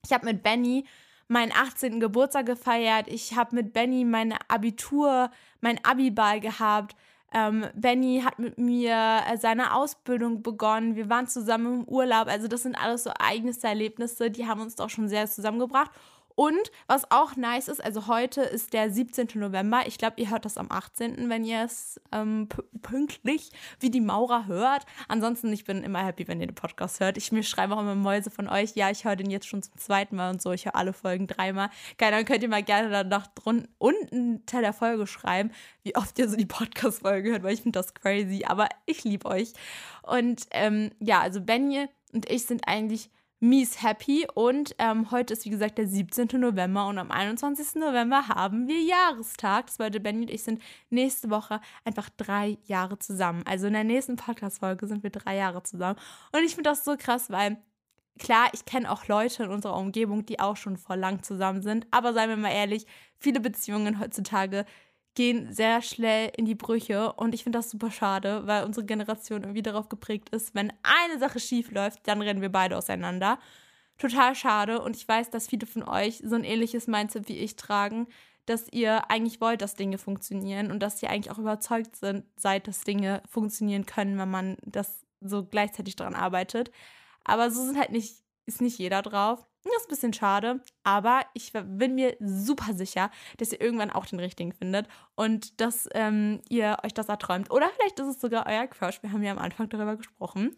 Ich 0.05 0.13
habe 0.13 0.27
mit 0.27 0.43
Benny 0.43 0.85
meinen 1.29 1.53
18. 1.53 2.01
Geburtstag 2.01 2.47
gefeiert. 2.47 3.07
Ich 3.07 3.37
habe 3.37 3.55
mit 3.55 3.73
Benny 3.73 4.05
mein 4.05 4.35
Abitur, 4.49 5.31
mein 5.61 5.83
Abiball 5.85 6.41
gehabt. 6.41 6.97
Ähm, 7.33 7.67
Benny 7.75 8.23
hat 8.25 8.39
mit 8.39 8.59
mir 8.59 9.21
äh, 9.29 9.37
seine 9.37 9.75
Ausbildung 9.75 10.43
begonnen. 10.43 10.97
Wir 10.97 11.09
waren 11.09 11.29
zusammen 11.29 11.81
im 11.81 11.89
Urlaub. 11.89 12.27
Also 12.27 12.49
das 12.49 12.63
sind 12.63 12.75
alles 12.75 13.05
so 13.05 13.11
eigene 13.19 13.53
Erlebnisse, 13.63 14.31
die 14.31 14.47
haben 14.47 14.61
uns 14.61 14.75
doch 14.75 14.91
schon 14.91 15.09
sehr 15.09 15.27
zusammengebracht. 15.27 15.91
Und 16.41 16.73
was 16.87 17.11
auch 17.11 17.37
nice 17.37 17.69
ist, 17.69 17.85
also 17.85 18.07
heute 18.07 18.41
ist 18.41 18.73
der 18.73 18.91
17. 18.91 19.29
November. 19.35 19.83
Ich 19.85 19.99
glaube, 19.99 20.15
ihr 20.17 20.31
hört 20.31 20.47
das 20.47 20.57
am 20.57 20.71
18., 20.71 21.29
wenn 21.29 21.45
ihr 21.45 21.65
es 21.65 22.01
ähm, 22.13 22.49
pünktlich 22.81 23.51
wie 23.79 23.91
die 23.91 24.01
Maurer 24.01 24.47
hört. 24.47 24.87
Ansonsten, 25.07 25.53
ich 25.53 25.67
bin 25.67 25.83
immer 25.83 26.03
happy, 26.03 26.27
wenn 26.29 26.41
ihr 26.41 26.47
den 26.47 26.55
Podcast 26.55 26.99
hört. 27.01 27.19
Ich 27.19 27.31
mir 27.31 27.43
schreibe 27.43 27.77
auch 27.77 27.81
immer 27.81 27.95
Mäuse 27.95 28.31
von 28.31 28.49
euch. 28.49 28.75
Ja, 28.75 28.91
ich 28.91 29.05
höre 29.05 29.17
den 29.17 29.29
jetzt 29.29 29.49
schon 29.49 29.63
zum 29.63 29.77
zweiten 29.77 30.17
Mal 30.17 30.31
und 30.31 30.41
so. 30.41 30.51
Ich 30.53 30.65
höre 30.65 30.77
alle 30.77 30.95
Folgen 30.95 31.27
dreimal. 31.27 31.69
Geil, 31.99 32.11
dann 32.11 32.25
könnt 32.25 32.43
ihr 32.43 32.49
mal 32.49 32.63
gerne 32.63 32.89
danach 32.89 33.29
unten 33.45 33.69
unter 33.79 34.63
der 34.63 34.73
Folge 34.73 35.07
schreiben, 35.07 35.51
wie 35.83 35.95
oft 35.95 36.19
ihr 36.19 36.27
so 36.27 36.37
die 36.37 36.47
Podcast-Folge 36.47 37.33
hört, 37.33 37.43
weil 37.43 37.53
ich 37.53 37.61
finde 37.61 37.79
das 37.79 37.93
crazy. 37.93 38.47
Aber 38.47 38.67
ich 38.87 39.05
liebe 39.05 39.29
euch. 39.29 39.53
Und 40.05 40.47
ähm, 40.53 40.91
ja, 41.01 41.21
also 41.21 41.43
Benny 41.43 41.87
und 42.15 42.31
ich 42.31 42.47
sind 42.47 42.67
eigentlich 42.67 43.11
mies 43.41 43.83
happy. 43.83 44.27
Und 44.35 44.75
ähm, 44.79 45.11
heute 45.11 45.33
ist, 45.33 45.45
wie 45.45 45.51
gesagt, 45.51 45.79
der 45.79 45.89
17. 45.89 46.29
November 46.39 46.87
und 46.87 46.99
am 46.99 47.11
21. 47.11 47.77
November 47.77 48.29
haben 48.29 48.69
wir 48.69 48.81
Jahrestag. 48.81 49.67
Das 49.67 49.79
bedeutet, 49.79 50.03
Benny 50.03 50.23
und 50.23 50.31
ich 50.31 50.43
sind 50.43 50.63
nächste 50.91 51.31
Woche 51.31 51.61
einfach 51.85 52.09
drei 52.17 52.59
Jahre 52.67 52.99
zusammen. 52.99 53.43
Also 53.47 53.67
in 53.67 53.73
der 53.73 53.85
nächsten 53.85 54.17
Podcast-Folge 54.17 54.87
sind 54.87 55.03
wir 55.03 55.11
drei 55.11 55.37
Jahre 55.37 55.63
zusammen. 55.63 55.99
Und 56.33 56.45
ich 56.45 56.55
finde 56.55 56.71
das 56.71 56.85
so 56.85 56.97
krass, 56.97 57.31
weil 57.31 57.57
klar, 58.19 58.49
ich 58.53 58.65
kenne 58.65 58.91
auch 58.91 59.09
Leute 59.09 59.45
in 59.45 59.51
unserer 59.51 59.77
Umgebung, 59.77 60.27
die 60.27 60.39
auch 60.39 60.57
schon 60.57 60.77
vor 60.77 60.97
lang 60.97 61.23
zusammen 61.23 61.63
sind. 61.63 61.87
Aber 61.91 62.13
seien 62.13 62.29
wir 62.29 62.37
mal 62.37 62.53
ehrlich, 62.53 62.87
viele 63.19 63.41
Beziehungen 63.41 63.99
heutzutage 63.99 64.67
gehen 65.15 65.53
sehr 65.53 65.83
schnell 65.83 66.31
in 66.37 66.45
die 66.45 66.55
Brüche 66.55 67.13
und 67.15 67.35
ich 67.35 67.43
finde 67.43 67.59
das 67.59 67.71
super 67.71 67.91
schade, 67.91 68.47
weil 68.47 68.65
unsere 68.65 68.87
Generation 68.87 69.43
irgendwie 69.43 69.63
darauf 69.63 69.89
geprägt 69.89 70.31
ist, 70.31 70.55
wenn 70.55 70.73
eine 70.83 71.19
Sache 71.19 71.41
schief 71.41 71.71
läuft, 71.73 72.07
dann 72.07 72.23
rennen 72.23 72.41
wir 72.41 72.51
beide 72.51 72.77
auseinander. 72.77 73.39
Total 73.99 74.35
schade 74.35 74.81
und 74.81 74.97
ich 74.97 75.07
weiß, 75.07 75.31
dass 75.31 75.49
viele 75.49 75.67
von 75.67 75.83
euch 75.83 76.23
so 76.25 76.37
ein 76.37 76.45
ähnliches 76.45 76.87
Mindset 76.87 77.29
wie 77.29 77.39
ich 77.39 77.57
tragen, 77.57 78.07
dass 78.47 78.69
ihr 78.73 79.11
eigentlich 79.11 79.41
wollt, 79.41 79.63
dass 79.63 79.75
Dinge 79.75 79.99
funktionieren 79.99 80.71
und 80.71 80.81
dass 80.81 81.03
ihr 81.03 81.11
eigentlich 81.11 81.31
auch 81.31 81.39
überzeugt 81.39 81.97
sind, 81.97 82.25
seid, 82.37 82.67
dass 82.67 82.81
Dinge 82.81 83.23
funktionieren 83.29 83.87
können, 83.87 84.19
wenn 84.19 84.31
man 84.31 84.57
das 84.63 85.05
so 85.21 85.45
gleichzeitig 85.45 85.97
daran 85.97 86.15
arbeitet. 86.15 86.71
Aber 87.25 87.51
so 87.51 87.65
sind 87.65 87.79
halt 87.79 87.91
nicht, 87.93 88.23
ist 88.47 88.61
nicht 88.61 88.79
jeder 88.79 89.03
drauf. 89.03 89.47
Das 89.63 89.75
ist 89.75 89.87
ein 89.87 89.91
bisschen 89.91 90.13
schade, 90.15 90.63
aber 90.85 91.23
ich 91.35 91.53
bin 91.53 91.95
mir 91.95 92.17
super 92.19 92.73
sicher, 92.73 93.11
dass 93.37 93.53
ihr 93.53 93.61
irgendwann 93.61 93.91
auch 93.91 94.07
den 94.07 94.19
richtigen 94.19 94.53
findet 94.53 94.89
und 95.17 95.61
dass 95.61 95.89
ähm, 95.93 96.41
ihr 96.49 96.79
euch 96.83 96.95
das 96.95 97.11
erträumt. 97.11 97.51
Oder 97.51 97.69
vielleicht 97.77 97.99
ist 98.01 98.07
es 98.07 98.21
sogar 98.21 98.47
euer 98.47 98.67
Crush. 98.67 99.03
Wir 99.03 99.13
haben 99.13 99.23
ja 99.23 99.33
am 99.33 99.39
Anfang 99.39 99.69
darüber 99.69 99.97
gesprochen. 99.97 100.57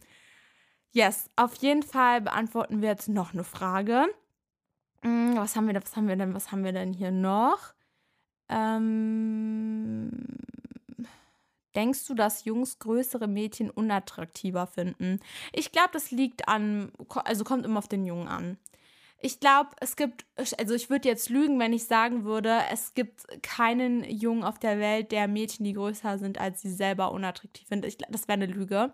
Yes, 0.93 1.31
auf 1.37 1.55
jeden 1.57 1.83
Fall 1.83 2.21
beantworten 2.21 2.81
wir 2.81 2.91
jetzt 2.91 3.09
noch 3.09 3.33
eine 3.33 3.45
Frage. 3.45 4.07
Hm, 5.03 5.37
was 5.37 5.57
haben 5.57 5.67
wir 5.67 5.73
denn, 5.73 5.83
was 5.83 5.97
haben 5.97 6.07
wir 6.07 6.17
denn, 6.17 6.35
was 6.35 6.53
haben 6.53 6.65
wir 6.65 6.73
denn 6.73 6.93
hier 6.93 7.11
noch? 7.11 7.75
Ähm, 8.49 10.11
Denkst 11.75 12.07
du, 12.07 12.15
dass 12.15 12.45
Jungs 12.45 12.79
größere 12.79 13.27
Mädchen 13.27 13.71
unattraktiver 13.71 14.67
finden? 14.67 15.21
Ich 15.53 15.73
glaube, 15.73 15.91
das 15.93 16.11
liegt 16.11 16.49
an, 16.49 16.93
also 17.25 17.45
kommt 17.45 17.65
immer 17.65 17.79
auf 17.79 17.89
den 17.89 18.05
Jungen 18.05 18.29
an. 18.29 18.59
Ich 19.25 19.39
glaube, 19.39 19.71
es 19.81 19.95
gibt, 19.95 20.27
also 20.37 20.75
ich 20.75 20.91
würde 20.91 21.09
jetzt 21.09 21.29
lügen, 21.31 21.61
wenn 21.61 21.73
ich 21.73 21.85
sagen 21.87 22.25
würde, 22.25 22.59
es 22.73 22.93
gibt 22.95 23.25
keinen 23.43 24.03
Jungen 24.05 24.43
auf 24.43 24.59
der 24.59 24.81
Welt, 24.81 25.13
der 25.13 25.29
Mädchen, 25.29 25.65
die 25.65 25.75
größer 25.75 26.19
sind 26.19 26.39
als 26.39 26.61
sie 26.61 26.73
selber, 26.73 27.13
unattraktiv 27.13 27.69
findet. 27.69 27.93
Ich, 27.93 27.99
das 28.11 28.27
wäre 28.27 28.35
eine 28.35 28.47
Lüge. 28.47 28.93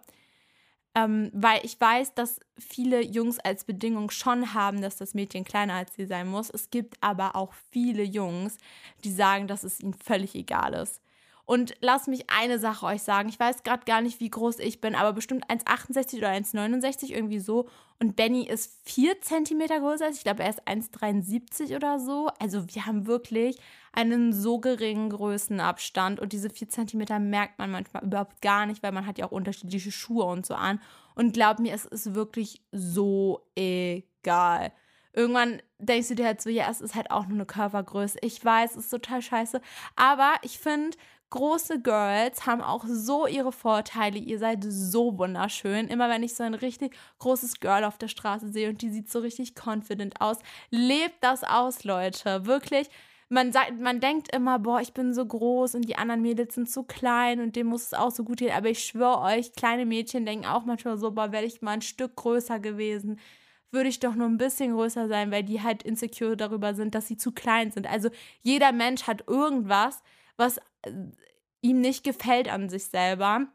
Ähm, 0.94 1.30
weil 1.34 1.60
ich 1.64 1.80
weiß, 1.80 2.14
dass 2.14 2.40
viele 2.58 3.02
Jungs 3.02 3.38
als 3.38 3.64
Bedingung 3.64 4.10
schon 4.10 4.54
haben, 4.54 4.82
dass 4.82 4.96
das 4.96 5.14
Mädchen 5.14 5.44
kleiner 5.44 5.74
als 5.74 5.94
sie 5.94 6.06
sein 6.06 6.28
muss. 6.28 6.50
Es 6.50 6.70
gibt 6.70 6.96
aber 7.02 7.36
auch 7.36 7.52
viele 7.70 8.02
Jungs, 8.02 8.58
die 9.04 9.12
sagen, 9.12 9.48
dass 9.48 9.64
es 9.64 9.80
ihnen 9.80 9.94
völlig 9.94 10.34
egal 10.34 10.74
ist. 10.74 11.00
Und 11.48 11.76
lasst 11.80 12.08
mich 12.08 12.28
eine 12.28 12.58
Sache 12.58 12.84
euch 12.84 13.02
sagen. 13.02 13.30
Ich 13.30 13.40
weiß 13.40 13.62
gerade 13.62 13.86
gar 13.86 14.02
nicht, 14.02 14.20
wie 14.20 14.28
groß 14.28 14.58
ich 14.58 14.82
bin, 14.82 14.94
aber 14.94 15.14
bestimmt 15.14 15.46
1,68 15.46 16.18
oder 16.18 16.28
1,69 16.28 17.10
irgendwie 17.10 17.38
so. 17.38 17.70
Und 17.98 18.16
Benny 18.16 18.46
ist 18.46 18.70
4 18.84 19.22
cm 19.22 19.66
größer 19.66 20.04
als 20.04 20.18
ich. 20.18 20.24
Glaube, 20.24 20.42
er 20.42 20.50
ist 20.50 20.68
1,73 20.68 21.74
oder 21.74 22.00
so. 22.00 22.28
Also 22.38 22.66
wir 22.74 22.84
haben 22.84 23.06
wirklich 23.06 23.58
einen 23.94 24.34
so 24.34 24.58
geringen 24.58 25.08
Größenabstand. 25.08 26.20
Und 26.20 26.34
diese 26.34 26.50
4 26.50 26.68
cm 26.68 27.30
merkt 27.30 27.58
man 27.58 27.70
manchmal 27.70 28.04
überhaupt 28.04 28.42
gar 28.42 28.66
nicht, 28.66 28.82
weil 28.82 28.92
man 28.92 29.06
hat 29.06 29.16
ja 29.16 29.24
auch 29.24 29.32
unterschiedliche 29.32 29.90
Schuhe 29.90 30.26
und 30.26 30.44
so 30.44 30.52
an. 30.52 30.82
Und 31.14 31.32
glaub 31.32 31.60
mir, 31.60 31.72
es 31.72 31.86
ist 31.86 32.14
wirklich 32.14 32.60
so 32.72 33.40
egal. 33.56 34.70
Irgendwann 35.14 35.62
denkst 35.78 36.08
du 36.08 36.14
dir 36.14 36.26
halt 36.26 36.42
so, 36.42 36.50
ja, 36.50 36.70
es 36.70 36.82
ist 36.82 36.94
halt 36.94 37.10
auch 37.10 37.24
nur 37.24 37.36
eine 37.36 37.46
Körpergröße. 37.46 38.18
Ich 38.20 38.44
weiß, 38.44 38.72
es 38.72 38.84
ist 38.84 38.90
total 38.90 39.22
scheiße. 39.22 39.62
Aber 39.96 40.34
ich 40.42 40.58
finde, 40.58 40.96
große 41.30 41.80
Girls 41.80 42.46
haben 42.46 42.62
auch 42.62 42.84
so 42.86 43.26
ihre 43.26 43.52
Vorteile. 43.52 44.18
Ihr 44.18 44.38
seid 44.38 44.64
so 44.66 45.18
wunderschön. 45.18 45.88
Immer 45.88 46.08
wenn 46.08 46.22
ich 46.22 46.34
so 46.34 46.42
ein 46.42 46.54
richtig 46.54 46.96
großes 47.18 47.60
Girl 47.60 47.84
auf 47.84 47.98
der 47.98 48.08
Straße 48.08 48.48
sehe 48.48 48.70
und 48.70 48.82
die 48.82 48.90
sieht 48.90 49.10
so 49.10 49.18
richtig 49.20 49.54
confident 49.54 50.20
aus, 50.20 50.38
lebt 50.70 51.22
das 51.22 51.44
aus, 51.44 51.84
Leute. 51.84 52.46
Wirklich. 52.46 52.88
Man, 53.30 53.52
sagt, 53.52 53.78
man 53.78 54.00
denkt 54.00 54.34
immer, 54.34 54.58
boah, 54.58 54.80
ich 54.80 54.94
bin 54.94 55.12
so 55.12 55.26
groß 55.26 55.74
und 55.74 55.82
die 55.86 55.96
anderen 55.96 56.22
Mädels 56.22 56.54
sind 56.54 56.70
so 56.70 56.82
klein 56.82 57.40
und 57.40 57.56
dem 57.56 57.66
muss 57.66 57.82
es 57.82 57.94
auch 57.94 58.10
so 58.10 58.24
gut 58.24 58.38
gehen. 58.38 58.56
Aber 58.56 58.70
ich 58.70 58.82
schwöre 58.82 59.20
euch, 59.20 59.52
kleine 59.52 59.84
Mädchen 59.84 60.24
denken 60.24 60.46
auch 60.46 60.64
manchmal 60.64 60.96
so, 60.96 61.10
boah, 61.10 61.30
wäre 61.30 61.44
ich 61.44 61.60
mal 61.60 61.72
ein 61.72 61.82
Stück 61.82 62.16
größer 62.16 62.58
gewesen, 62.58 63.20
würde 63.70 63.90
ich 63.90 64.00
doch 64.00 64.14
nur 64.14 64.26
ein 64.26 64.38
bisschen 64.38 64.72
größer 64.72 65.08
sein, 65.08 65.30
weil 65.30 65.42
die 65.42 65.62
halt 65.62 65.82
insecure 65.82 66.38
darüber 66.38 66.74
sind, 66.74 66.94
dass 66.94 67.06
sie 67.06 67.18
zu 67.18 67.32
klein 67.32 67.70
sind. 67.70 67.86
Also 67.86 68.08
jeder 68.40 68.72
Mensch 68.72 69.02
hat 69.06 69.28
irgendwas, 69.28 70.02
was 70.38 70.56
äh, 70.82 70.92
ihm 71.60 71.80
nicht 71.80 72.04
gefällt 72.04 72.48
an 72.50 72.70
sich 72.70 72.86
selber. 72.86 73.46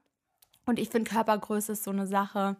Und 0.65 0.77
ich 0.79 0.89
finde, 0.89 1.09
Körpergröße 1.09 1.71
ist 1.71 1.83
so 1.83 1.91
eine 1.91 2.05
Sache. 2.05 2.57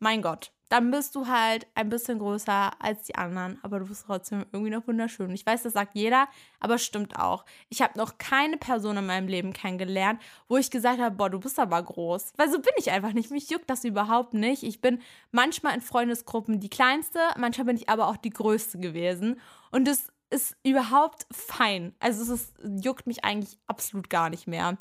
Mein 0.00 0.22
Gott, 0.22 0.52
dann 0.68 0.90
bist 0.90 1.14
du 1.14 1.26
halt 1.26 1.66
ein 1.74 1.88
bisschen 1.88 2.18
größer 2.18 2.72
als 2.78 3.04
die 3.04 3.14
anderen, 3.14 3.58
aber 3.62 3.80
du 3.80 3.86
bist 3.86 4.04
trotzdem 4.06 4.44
irgendwie 4.52 4.70
noch 4.70 4.86
wunderschön. 4.86 5.30
Ich 5.30 5.46
weiß, 5.46 5.62
das 5.62 5.72
sagt 5.72 5.94
jeder, 5.94 6.28
aber 6.60 6.76
stimmt 6.78 7.18
auch. 7.18 7.46
Ich 7.70 7.80
habe 7.80 7.96
noch 7.98 8.18
keine 8.18 8.58
Person 8.58 8.98
in 8.98 9.06
meinem 9.06 9.28
Leben 9.28 9.52
kennengelernt, 9.54 10.20
wo 10.46 10.58
ich 10.58 10.70
gesagt 10.70 11.00
habe, 11.00 11.16
boah, 11.16 11.30
du 11.30 11.40
bist 11.40 11.58
aber 11.58 11.82
groß. 11.82 12.34
Weil 12.36 12.50
so 12.50 12.58
bin 12.58 12.72
ich 12.76 12.90
einfach 12.90 13.14
nicht. 13.14 13.30
Mich 13.30 13.50
juckt 13.50 13.70
das 13.70 13.84
überhaupt 13.84 14.34
nicht. 14.34 14.62
Ich 14.62 14.80
bin 14.80 15.00
manchmal 15.30 15.74
in 15.74 15.80
Freundesgruppen 15.80 16.60
die 16.60 16.70
kleinste, 16.70 17.20
manchmal 17.38 17.66
bin 17.66 17.76
ich 17.76 17.88
aber 17.88 18.08
auch 18.08 18.18
die 18.18 18.30
größte 18.30 18.78
gewesen. 18.78 19.40
Und 19.70 19.88
das 19.88 20.12
ist 20.30 20.56
überhaupt 20.62 21.26
fein. 21.32 21.94
Also 22.00 22.22
es 22.22 22.28
ist, 22.28 22.54
juckt 22.84 23.06
mich 23.06 23.24
eigentlich 23.24 23.58
absolut 23.66 24.10
gar 24.10 24.30
nicht 24.30 24.46
mehr. 24.46 24.76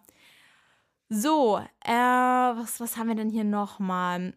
So, 1.10 1.58
äh, 1.86 1.92
was, 1.92 2.80
was 2.80 2.98
haben 2.98 3.08
wir 3.08 3.16
denn 3.16 3.30
hier 3.30 3.46
nochmal? 3.46 4.34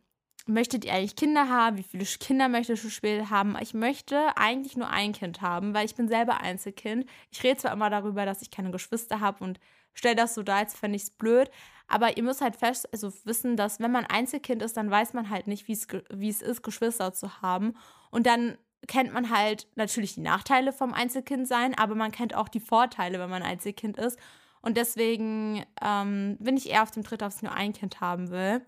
Möchtet 0.46 0.84
ihr 0.84 0.94
eigentlich 0.94 1.16
Kinder 1.16 1.48
haben? 1.48 1.78
Wie 1.78 1.82
viele 1.82 2.04
Kinder 2.04 2.48
möchtest 2.48 2.84
du 2.84 2.90
später 2.90 3.30
haben? 3.30 3.56
Ich 3.60 3.74
möchte 3.74 4.36
eigentlich 4.36 4.76
nur 4.76 4.88
ein 4.88 5.12
Kind 5.12 5.42
haben, 5.42 5.74
weil 5.74 5.84
ich 5.84 5.96
bin 5.96 6.08
selber 6.08 6.40
Einzelkind. 6.40 7.06
Ich 7.30 7.42
rede 7.42 7.58
zwar 7.58 7.72
immer 7.72 7.90
darüber, 7.90 8.24
dass 8.24 8.42
ich 8.42 8.50
keine 8.50 8.70
Geschwister 8.70 9.20
habe 9.20 9.44
und 9.44 9.60
stelle 9.94 10.16
das 10.16 10.34
so 10.34 10.42
dar, 10.42 10.58
als 10.58 10.74
fände 10.74 10.96
ich 10.96 11.02
es 11.02 11.10
blöd. 11.10 11.50
Aber 11.88 12.16
ihr 12.16 12.22
müsst 12.22 12.40
halt 12.40 12.54
fest, 12.54 12.88
also 12.92 13.12
wissen, 13.24 13.56
dass 13.56 13.80
wenn 13.80 13.90
man 13.90 14.06
Einzelkind 14.06 14.62
ist, 14.62 14.76
dann 14.76 14.90
weiß 14.90 15.12
man 15.12 15.28
halt 15.28 15.48
nicht, 15.48 15.66
wie 15.66 16.28
es 16.28 16.42
ist, 16.42 16.62
Geschwister 16.62 17.12
zu 17.12 17.42
haben. 17.42 17.74
Und 18.10 18.26
dann 18.26 18.56
kennt 18.86 19.12
man 19.12 19.30
halt 19.30 19.66
natürlich 19.76 20.14
die 20.14 20.20
Nachteile 20.20 20.72
vom 20.72 20.92
Einzelkind 20.94 21.46
sein, 21.46 21.76
aber 21.76 21.94
man 21.94 22.12
kennt 22.12 22.34
auch 22.34 22.48
die 22.48 22.60
Vorteile, 22.60 23.18
wenn 23.18 23.30
man 23.30 23.42
Einzelkind 23.42 23.96
ist. 23.98 24.18
Und 24.62 24.76
deswegen 24.76 25.64
ähm, 25.82 26.36
bin 26.40 26.56
ich 26.56 26.70
eher 26.70 26.82
auf 26.82 26.90
dem 26.90 27.02
Tritt, 27.02 27.22
dass 27.22 27.36
ich 27.36 27.42
nur 27.42 27.52
ein 27.52 27.72
Kind 27.72 28.00
haben 28.00 28.30
will. 28.30 28.64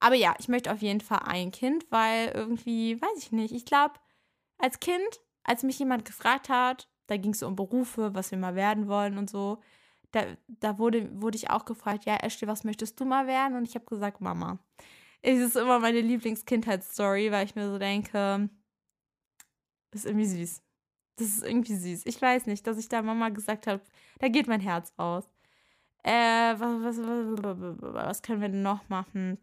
Aber 0.00 0.14
ja, 0.14 0.34
ich 0.38 0.48
möchte 0.48 0.72
auf 0.72 0.80
jeden 0.80 1.00
Fall 1.00 1.20
ein 1.24 1.50
Kind, 1.50 1.86
weil 1.90 2.28
irgendwie, 2.28 3.00
weiß 3.00 3.18
ich 3.18 3.32
nicht, 3.32 3.54
ich 3.54 3.64
glaube, 3.64 3.94
als 4.58 4.80
Kind, 4.80 5.20
als 5.44 5.62
mich 5.62 5.78
jemand 5.78 6.04
gefragt 6.04 6.48
hat, 6.48 6.88
da 7.06 7.16
ging 7.16 7.32
es 7.32 7.40
so 7.40 7.46
um 7.46 7.56
Berufe, 7.56 8.14
was 8.14 8.30
wir 8.30 8.38
mal 8.38 8.54
werden 8.54 8.88
wollen 8.88 9.18
und 9.18 9.30
so, 9.30 9.58
da, 10.12 10.24
da 10.46 10.78
wurde, 10.78 11.08
wurde 11.20 11.36
ich 11.36 11.50
auch 11.50 11.64
gefragt, 11.64 12.04
ja, 12.04 12.16
Ashley, 12.16 12.48
was 12.48 12.64
möchtest 12.64 12.98
du 12.98 13.04
mal 13.04 13.26
werden? 13.26 13.56
Und 13.56 13.68
ich 13.68 13.74
habe 13.74 13.84
gesagt, 13.84 14.20
Mama. 14.20 14.58
Es 15.20 15.38
ist 15.38 15.56
immer 15.56 15.80
meine 15.80 16.00
Lieblingskindheitsstory, 16.00 17.32
weil 17.32 17.44
ich 17.44 17.56
mir 17.56 17.68
so 17.68 17.78
denke, 17.78 18.48
ist 19.92 20.06
irgendwie 20.06 20.26
süß. 20.26 20.62
Das 21.16 21.28
ist 21.28 21.42
irgendwie 21.44 21.74
süß. 21.76 22.06
Ich 22.06 22.20
weiß 22.20 22.46
nicht, 22.46 22.66
dass 22.66 22.78
ich 22.78 22.88
da 22.88 23.02
Mama 23.02 23.28
gesagt 23.30 23.66
habe, 23.66 23.80
da 24.20 24.28
geht 24.28 24.46
mein 24.46 24.60
Herz 24.60 24.92
aus. 24.96 25.24
Äh, 26.04 26.10
was, 26.58 26.98
was, 26.98 26.98
was, 26.98 27.94
was 27.94 28.22
können 28.22 28.40
wir 28.40 28.48
denn 28.48 28.62
noch 28.62 28.88
machen? 28.88 29.38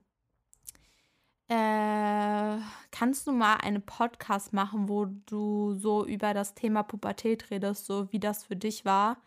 Äh, 1.48 2.58
kannst 2.92 3.28
du 3.28 3.32
mal 3.32 3.56
einen 3.58 3.84
Podcast 3.84 4.52
machen, 4.52 4.90
wo 4.90 5.06
du 5.06 5.76
so 5.76 6.06
über 6.06 6.34
das 6.34 6.56
Thema 6.56 6.82
Pubertät 6.82 7.52
redest, 7.52 7.86
so 7.86 8.12
wie 8.12 8.20
das 8.20 8.46
für 8.46 8.56
dich 8.56 8.84
war? 8.86 9.18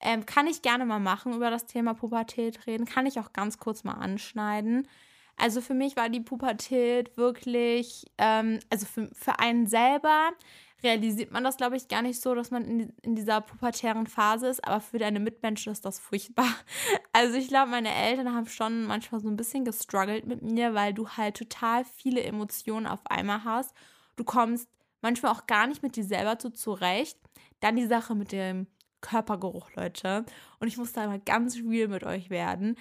Ähm, 0.00 0.24
kann 0.24 0.46
ich 0.46 0.62
gerne 0.62 0.86
mal 0.86 1.00
machen, 1.00 1.34
über 1.34 1.50
das 1.50 1.66
Thema 1.66 1.92
Pubertät 1.94 2.66
reden. 2.66 2.86
Kann 2.86 3.04
ich 3.04 3.20
auch 3.20 3.34
ganz 3.34 3.58
kurz 3.58 3.84
mal 3.84 3.94
anschneiden. 3.94 4.88
Also 5.40 5.62
für 5.62 5.72
mich 5.72 5.96
war 5.96 6.10
die 6.10 6.20
Pubertät 6.20 7.16
wirklich, 7.16 8.04
ähm, 8.18 8.60
also 8.68 8.84
für, 8.84 9.08
für 9.14 9.38
einen 9.38 9.66
selber 9.66 10.32
realisiert 10.82 11.30
man 11.30 11.44
das, 11.44 11.56
glaube 11.56 11.76
ich, 11.76 11.88
gar 11.88 12.02
nicht 12.02 12.20
so, 12.20 12.34
dass 12.34 12.50
man 12.50 12.64
in, 12.64 12.92
in 13.02 13.14
dieser 13.14 13.40
pubertären 13.40 14.06
Phase 14.06 14.48
ist, 14.48 14.62
aber 14.66 14.80
für 14.80 14.98
deine 14.98 15.18
Mitmenschen 15.18 15.72
ist 15.72 15.84
das 15.84 15.98
furchtbar. 15.98 16.48
Also 17.12 17.36
ich 17.36 17.48
glaube, 17.48 17.70
meine 17.70 17.92
Eltern 17.92 18.34
haben 18.34 18.46
schon 18.46 18.84
manchmal 18.84 19.20
so 19.20 19.28
ein 19.28 19.36
bisschen 19.36 19.64
gestruggelt 19.64 20.26
mit 20.26 20.42
mir, 20.42 20.74
weil 20.74 20.94
du 20.94 21.08
halt 21.08 21.36
total 21.36 21.84
viele 21.84 22.22
Emotionen 22.22 22.86
auf 22.86 23.00
einmal 23.06 23.44
hast. 23.44 23.74
Du 24.16 24.24
kommst 24.24 24.68
manchmal 25.02 25.32
auch 25.32 25.46
gar 25.46 25.66
nicht 25.66 25.82
mit 25.82 25.96
dir 25.96 26.04
selber 26.04 26.38
zu 26.38 26.50
zurecht. 26.50 27.18
Dann 27.60 27.76
die 27.76 27.86
Sache 27.86 28.14
mit 28.14 28.32
dem 28.32 28.68
Körpergeruch, 29.00 29.70
Leute. 29.74 30.24
Und 30.60 30.68
ich 30.68 30.76
muss 30.76 30.92
da 30.92 31.06
mal 31.06 31.18
ganz 31.18 31.56
real 31.56 31.88
mit 31.88 32.04
euch 32.04 32.30
werden. 32.30 32.76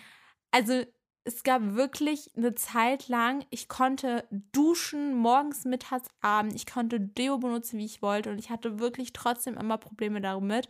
Also 0.51 0.83
es 1.29 1.43
gab 1.43 1.75
wirklich 1.75 2.31
eine 2.35 2.55
Zeit 2.55 3.07
lang, 3.07 3.45
ich 3.51 3.67
konnte 3.67 4.27
duschen, 4.51 5.15
morgens, 5.15 5.63
mittags, 5.63 6.07
abends. 6.21 6.55
Ich 6.55 6.65
konnte 6.65 6.99
Deo 6.99 7.37
benutzen, 7.37 7.77
wie 7.77 7.85
ich 7.85 8.01
wollte. 8.01 8.31
Und 8.31 8.39
ich 8.39 8.49
hatte 8.49 8.79
wirklich 8.79 9.13
trotzdem 9.13 9.55
immer 9.55 9.77
Probleme 9.77 10.21
damit, 10.21 10.69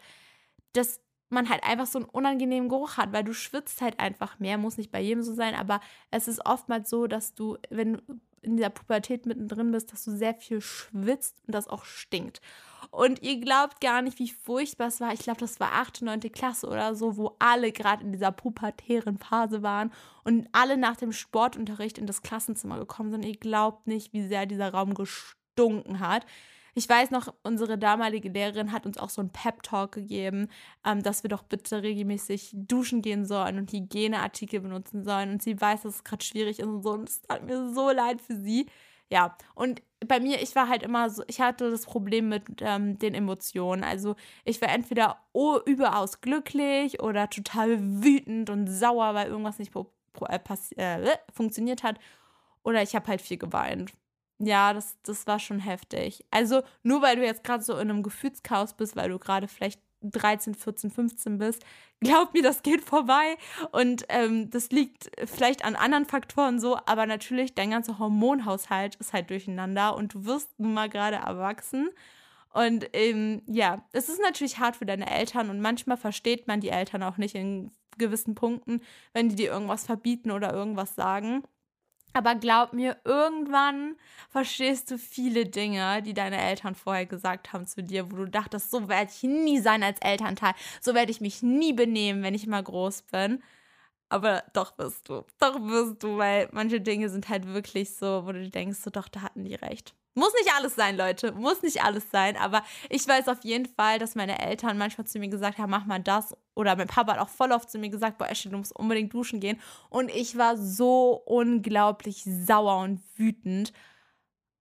dass 0.73 0.99
man 1.29 1.47
halt 1.47 1.63
einfach 1.63 1.85
so 1.85 1.99
einen 1.99 2.09
unangenehmen 2.09 2.67
Geruch 2.67 2.97
hat, 2.97 3.13
weil 3.13 3.23
du 3.23 3.33
schwitzt 3.33 3.79
halt 3.79 4.01
einfach 4.01 4.39
mehr. 4.39 4.57
Muss 4.57 4.77
nicht 4.77 4.91
bei 4.91 4.99
jedem 4.99 5.23
so 5.23 5.33
sein, 5.33 5.55
aber 5.55 5.79
es 6.11 6.27
ist 6.27 6.45
oftmals 6.45 6.89
so, 6.89 7.07
dass 7.07 7.35
du, 7.35 7.57
wenn 7.69 7.93
du 7.93 8.19
in 8.41 8.57
dieser 8.57 8.69
Pubertät 8.69 9.25
mittendrin 9.25 9.71
bist, 9.71 9.93
dass 9.93 10.03
du 10.03 10.11
sehr 10.11 10.33
viel 10.33 10.59
schwitzt 10.59 11.41
und 11.47 11.55
das 11.55 11.69
auch 11.69 11.85
stinkt. 11.85 12.41
Und 12.91 13.21
ihr 13.21 13.39
glaubt 13.39 13.81
gar 13.81 14.01
nicht, 14.01 14.17
wie 14.17 14.29
furchtbar 14.29 14.87
es 14.87 14.99
war. 14.99 15.13
Ich 15.13 15.19
glaube, 15.19 15.39
das 15.39 15.59
war 15.59 15.73
8., 15.73 16.01
9. 16.01 16.21
Klasse 16.31 16.67
oder 16.67 16.95
so, 16.95 17.17
wo 17.17 17.35
alle 17.37 17.71
gerade 17.71 18.03
in 18.03 18.11
dieser 18.11 18.31
pubertären 18.31 19.17
Phase 19.17 19.61
waren 19.61 19.91
und 20.23 20.47
alle 20.53 20.75
nach 20.75 20.97
dem 20.97 21.11
Sportunterricht 21.11 21.97
in 21.99 22.07
das 22.07 22.23
Klassenzimmer 22.23 22.79
gekommen 22.79 23.11
sind. 23.11 23.25
Ihr 23.25 23.37
glaubt 23.37 23.85
nicht, 23.85 24.11
wie 24.13 24.27
sehr 24.27 24.47
dieser 24.47 24.73
Raum 24.73 24.95
gestunken 24.95 25.99
hat. 25.99 26.25
Ich 26.75 26.87
weiß 26.87 27.11
noch, 27.11 27.33
unsere 27.43 27.77
damalige 27.77 28.29
Lehrerin 28.29 28.71
hat 28.71 28.85
uns 28.85 28.97
auch 28.97 29.09
so 29.09 29.21
einen 29.21 29.31
Pep-Talk 29.31 29.91
gegeben, 29.91 30.47
ähm, 30.85 31.03
dass 31.03 31.23
wir 31.23 31.29
doch 31.29 31.43
bitte 31.43 31.83
regelmäßig 31.83 32.51
duschen 32.53 33.01
gehen 33.01 33.25
sollen 33.25 33.57
und 33.57 33.71
Hygieneartikel 33.71 34.61
benutzen 34.61 35.03
sollen. 35.03 35.31
Und 35.31 35.43
sie 35.43 35.59
weiß, 35.59 35.81
dass 35.81 35.95
es 35.95 36.03
gerade 36.03 36.23
schwierig 36.23 36.59
ist 36.59 36.67
und 36.67 36.81
so. 36.83 36.91
Und 36.91 37.09
es 37.09 37.21
tat 37.21 37.43
mir 37.45 37.73
so 37.73 37.91
leid 37.91 38.21
für 38.21 38.35
sie. 38.35 38.67
Ja, 39.11 39.35
und 39.55 39.81
bei 40.05 40.19
mir, 40.19 40.41
ich 40.41 40.55
war 40.55 40.69
halt 40.69 40.83
immer 40.83 41.09
so, 41.09 41.23
ich 41.27 41.41
hatte 41.41 41.71
das 41.71 41.85
Problem 41.85 42.29
mit 42.29 42.43
ähm, 42.61 42.97
den 42.99 43.13
Emotionen. 43.15 43.83
Also 43.83 44.15
ich 44.45 44.61
war 44.61 44.69
entweder 44.69 45.17
oh, 45.33 45.59
überaus 45.65 46.21
glücklich 46.21 47.01
oder 47.01 47.29
total 47.29 47.79
wütend 47.79 48.49
und 48.49 48.67
sauer, 48.67 49.13
weil 49.15 49.27
irgendwas 49.27 49.59
nicht 49.59 49.73
äh, 49.75 50.39
äh, 50.77 51.17
funktioniert 51.33 51.83
hat. 51.83 51.99
Oder 52.63 52.81
ich 52.83 52.95
habe 52.95 53.07
halt 53.07 53.21
viel 53.21 53.37
geweint. 53.37 53.93
Ja, 54.39 54.73
das, 54.73 54.97
das 55.03 55.27
war 55.27 55.39
schon 55.39 55.59
heftig. 55.59 56.25
Also 56.31 56.61
nur 56.83 57.01
weil 57.01 57.17
du 57.17 57.25
jetzt 57.25 57.43
gerade 57.43 57.63
so 57.63 57.73
in 57.73 57.89
einem 57.89 58.03
Gefühlschaos 58.03 58.73
bist, 58.75 58.95
weil 58.95 59.09
du 59.09 59.19
gerade 59.19 59.47
vielleicht 59.47 59.81
13, 60.01 60.55
14, 60.55 60.91
15 60.91 61.37
bist, 61.37 61.65
glaub 61.99 62.33
mir, 62.33 62.43
das 62.43 62.63
geht 62.63 62.81
vorbei. 62.81 63.37
Und 63.71 64.05
ähm, 64.09 64.49
das 64.49 64.69
liegt 64.69 65.11
vielleicht 65.25 65.65
an 65.65 65.75
anderen 65.75 66.05
Faktoren 66.05 66.59
so, 66.59 66.77
aber 66.85 67.05
natürlich, 67.05 67.55
dein 67.55 67.71
ganzer 67.71 67.99
Hormonhaushalt 67.99 68.95
ist 68.95 69.13
halt 69.13 69.29
durcheinander 69.29 69.95
und 69.95 70.13
du 70.13 70.25
wirst 70.25 70.59
nun 70.59 70.73
mal 70.73 70.89
gerade 70.89 71.17
erwachsen. 71.17 71.89
Und 72.51 72.89
ähm, 72.93 73.43
ja, 73.45 73.83
es 73.91 74.09
ist 74.09 74.21
natürlich 74.21 74.59
hart 74.59 74.75
für 74.75 74.85
deine 74.85 75.09
Eltern 75.09 75.49
und 75.49 75.61
manchmal 75.61 75.97
versteht 75.97 76.47
man 76.47 76.61
die 76.61 76.69
Eltern 76.69 77.03
auch 77.03 77.17
nicht 77.17 77.35
in 77.35 77.71
gewissen 77.97 78.33
Punkten, 78.33 78.81
wenn 79.13 79.29
die 79.29 79.35
dir 79.35 79.51
irgendwas 79.51 79.85
verbieten 79.85 80.31
oder 80.31 80.53
irgendwas 80.53 80.95
sagen. 80.95 81.43
Aber 82.13 82.35
glaub 82.35 82.73
mir, 82.73 82.97
irgendwann 83.03 83.95
verstehst 84.29 84.89
du 84.91 84.97
viele 84.97 85.45
Dinge, 85.45 86.01
die 86.01 86.13
deine 86.13 86.41
Eltern 86.41 86.75
vorher 86.75 87.05
gesagt 87.05 87.53
haben 87.53 87.67
zu 87.67 87.83
dir, 87.83 88.11
wo 88.11 88.15
du 88.17 88.25
dachtest, 88.25 88.71
so 88.71 88.89
werde 88.89 89.11
ich 89.13 89.23
nie 89.23 89.59
sein 89.59 89.83
als 89.83 89.99
Elternteil, 90.01 90.53
so 90.81 90.95
werde 90.95 91.11
ich 91.11 91.21
mich 91.21 91.43
nie 91.43 91.73
benehmen, 91.73 92.23
wenn 92.23 92.33
ich 92.33 92.47
mal 92.47 92.63
groß 92.63 93.03
bin. 93.03 93.43
Aber 94.09 94.43
doch 94.53 94.77
wirst 94.77 95.07
du, 95.07 95.23
doch 95.39 95.61
wirst 95.61 96.03
du, 96.03 96.17
weil 96.17 96.49
manche 96.51 96.81
Dinge 96.81 97.09
sind 97.09 97.29
halt 97.29 97.47
wirklich 97.47 97.95
so, 97.95 98.25
wo 98.25 98.31
du 98.31 98.49
denkst, 98.49 98.79
so 98.79 98.89
doch, 98.89 99.07
da 99.07 99.21
hatten 99.21 99.45
die 99.45 99.55
recht. 99.55 99.93
Muss 100.15 100.33
nicht 100.33 100.53
alles 100.53 100.75
sein, 100.75 100.97
Leute. 100.97 101.31
Muss 101.31 101.61
nicht 101.61 101.83
alles 101.83 102.09
sein. 102.11 102.35
Aber 102.35 102.63
ich 102.89 103.07
weiß 103.07 103.27
auf 103.27 103.43
jeden 103.43 103.67
Fall, 103.67 103.99
dass 103.99 104.15
meine 104.15 104.39
Eltern 104.39 104.77
manchmal 104.77 105.07
zu 105.07 105.19
mir 105.19 105.29
gesagt 105.29 105.59
haben, 105.59 105.69
mach 105.69 105.85
mal 105.85 105.99
das. 105.99 106.35
Oder 106.55 106.75
mein 106.75 106.87
Papa 106.87 107.13
hat 107.13 107.19
auch 107.19 107.29
voll 107.29 107.51
oft 107.51 107.69
zu 107.69 107.77
mir 107.77 107.89
gesagt, 107.89 108.17
boah, 108.17 108.27
Ashley, 108.27 108.51
du 108.51 108.57
musst 108.57 108.75
unbedingt 108.75 109.13
duschen 109.13 109.39
gehen. 109.39 109.61
Und 109.89 110.09
ich 110.09 110.37
war 110.37 110.57
so 110.57 111.21
unglaublich 111.25 112.23
sauer 112.25 112.79
und 112.79 113.01
wütend 113.15 113.71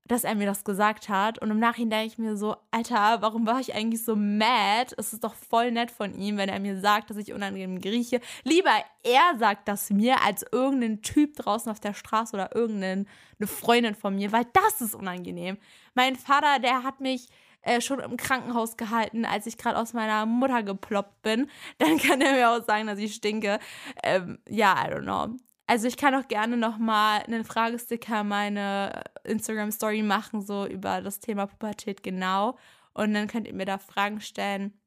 dass 0.09 0.25
er 0.25 0.35
mir 0.35 0.47
das 0.47 0.64
gesagt 0.64 1.09
hat. 1.09 1.38
Und 1.38 1.51
im 1.51 1.59
Nachhinein 1.59 1.90
denke 1.90 2.07
ich 2.07 2.18
mir 2.18 2.37
so, 2.37 2.57
Alter, 2.71 3.18
warum 3.21 3.47
war 3.47 3.61
ich 3.61 3.75
eigentlich 3.75 4.05
so 4.05 4.16
mad? 4.16 4.94
Es 4.97 5.12
ist 5.12 5.23
doch 5.23 5.35
voll 5.35 5.71
nett 5.71 5.90
von 5.90 6.14
ihm, 6.14 6.37
wenn 6.37 6.49
er 6.49 6.59
mir 6.59 6.81
sagt, 6.81 7.11
dass 7.11 7.16
ich 7.16 7.33
unangenehm 7.33 7.81
grieche. 7.81 8.21
Lieber 8.44 8.73
er 9.05 9.38
sagt 9.38 9.68
das 9.68 9.90
mir, 9.90 10.23
als 10.23 10.44
irgendein 10.51 11.03
Typ 11.03 11.37
draußen 11.37 11.71
auf 11.71 11.81
der 11.81 11.94
Straße 11.94 12.35
oder 12.35 12.55
irgendeine 12.55 13.07
Freundin 13.44 13.94
von 13.94 14.16
mir, 14.16 14.33
weil 14.33 14.47
das 14.53 14.81
ist 14.81 14.94
unangenehm. 14.94 15.59
Mein 15.94 16.16
Vater, 16.16 16.59
der 16.59 16.83
hat 16.83 17.01
mich 17.01 17.29
äh, 17.62 17.81
schon 17.81 18.01
im 18.01 18.16
Krankenhaus 18.16 18.77
gehalten, 18.77 19.25
als 19.25 19.47
ich 19.47 19.59
gerade 19.59 19.79
aus 19.79 19.92
meiner 19.92 20.27
Mutter 20.27 20.62
geploppt 20.62 21.23
bin. 21.23 21.49
Dann 21.79 21.99
kann 21.99 22.21
er 22.21 22.33
mir 22.33 22.51
auch 22.51 22.64
sagen, 22.64 22.87
dass 22.87 22.99
ich 22.99 23.14
stinke. 23.14 23.59
Ähm, 24.03 24.38
ja, 24.49 24.75
I 24.75 24.90
don't 24.90 25.03
know. 25.03 25.37
Also 25.66 25.87
ich 25.87 25.99
kann 25.99 26.14
auch 26.14 26.27
gerne 26.29 26.57
nochmal 26.57 27.23
einen 27.27 27.44
Fragesticker 27.44 28.25
meine 28.25 29.03
Instagram-Story 29.29 30.03
machen, 30.03 30.43
so 30.43 30.67
über 30.67 31.01
das 31.01 31.21
Thema 31.21 31.47
Pubertät 31.47 32.03
genau. 32.03 32.57
Und 32.95 33.14
dann 33.14 33.29
könnt 33.29 33.47
ihr 33.47 33.55
mir 33.55 33.67
da 33.67 33.79
Fragen 33.79 34.21
stellen. 34.21 34.81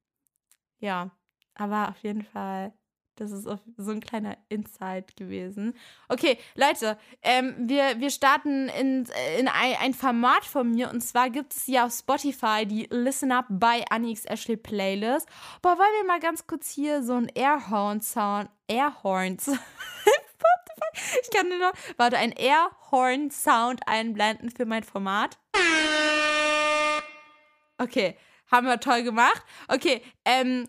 Ja, 0.80 1.12
aber 1.56 1.90
auf 1.90 2.04
jeden 2.04 2.24
Fall, 2.24 2.74
das 3.16 3.32
ist 3.32 3.48
so 3.78 3.92
ein 3.92 4.00
kleiner 4.00 4.38
Insight 4.50 5.16
gewesen. 5.16 5.76
Okay, 6.10 6.38
Leute, 6.56 6.98
ähm, 7.22 7.56
wir, 7.58 8.00
wir 8.00 8.10
starten 8.10 8.68
in, 8.70 9.08
in 9.38 9.48
ein, 9.48 9.94
Format 9.94 10.44
von 10.44 10.72
mir. 10.72 10.90
Und 10.90 11.02
zwar 11.02 11.30
gibt 11.30 11.54
es 11.54 11.66
hier 11.66 11.86
auf 11.86 11.94
Spotify 11.94 12.66
die 12.66 12.88
Listen 12.90 13.32
Up 13.32 13.46
by 13.50 13.84
Anix 13.90 14.26
Ashley 14.26 14.58
Playlist. 14.58 15.28
Boah, 15.62 15.78
wollen 15.78 16.02
wir 16.02 16.08
mal 16.08 16.20
ganz 16.20 16.48
kurz 16.48 16.70
hier 16.70 17.04
so 17.04 17.14
ein 17.14 17.28
Airhorn-Sound, 17.28 18.50
Airhorns 18.68 19.52
ich 21.22 21.30
kann 21.32 21.50
nur 21.50 21.60
noch, 21.60 21.74
warte, 21.98 22.18
ein 22.18 22.32
Airhorn-Sound 22.32 23.88
einblenden 23.88 24.52
für 24.52 24.66
mein 24.66 24.84
Format. 24.84 25.38
Okay, 27.78 28.18
haben 28.52 28.68
wir 28.68 28.80
toll 28.80 29.04
gemacht. 29.04 29.44
Okay, 29.68 30.02
ähm, 30.26 30.68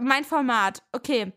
mein 0.00 0.24
Format. 0.24 0.82
Okay. 0.92 1.32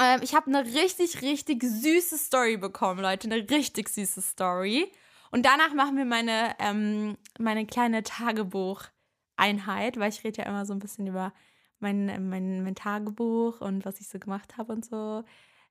Ähm, 0.00 0.20
ich 0.22 0.34
habe 0.34 0.48
eine 0.48 0.64
richtig, 0.64 1.22
richtig 1.22 1.62
süße 1.62 2.18
Story 2.18 2.56
bekommen, 2.56 3.00
Leute. 3.00 3.30
Eine 3.30 3.48
richtig 3.48 3.88
süße 3.88 4.20
Story. 4.20 4.90
Und 5.30 5.46
danach 5.46 5.74
machen 5.74 5.96
wir 5.96 6.04
meine, 6.04 6.56
ähm, 6.58 7.16
meine 7.38 7.66
kleine 7.66 8.02
Tagebuch-Einheit, 8.02 9.98
weil 9.98 10.10
ich 10.10 10.24
rede 10.24 10.42
ja 10.42 10.48
immer 10.48 10.66
so 10.66 10.72
ein 10.72 10.78
bisschen 10.78 11.06
über 11.06 11.32
mein, 11.78 12.06
mein, 12.28 12.64
mein 12.64 12.74
Tagebuch 12.74 13.60
und 13.60 13.84
was 13.84 14.00
ich 14.00 14.08
so 14.08 14.18
gemacht 14.18 14.56
habe 14.56 14.72
und 14.72 14.84
so. 14.84 15.24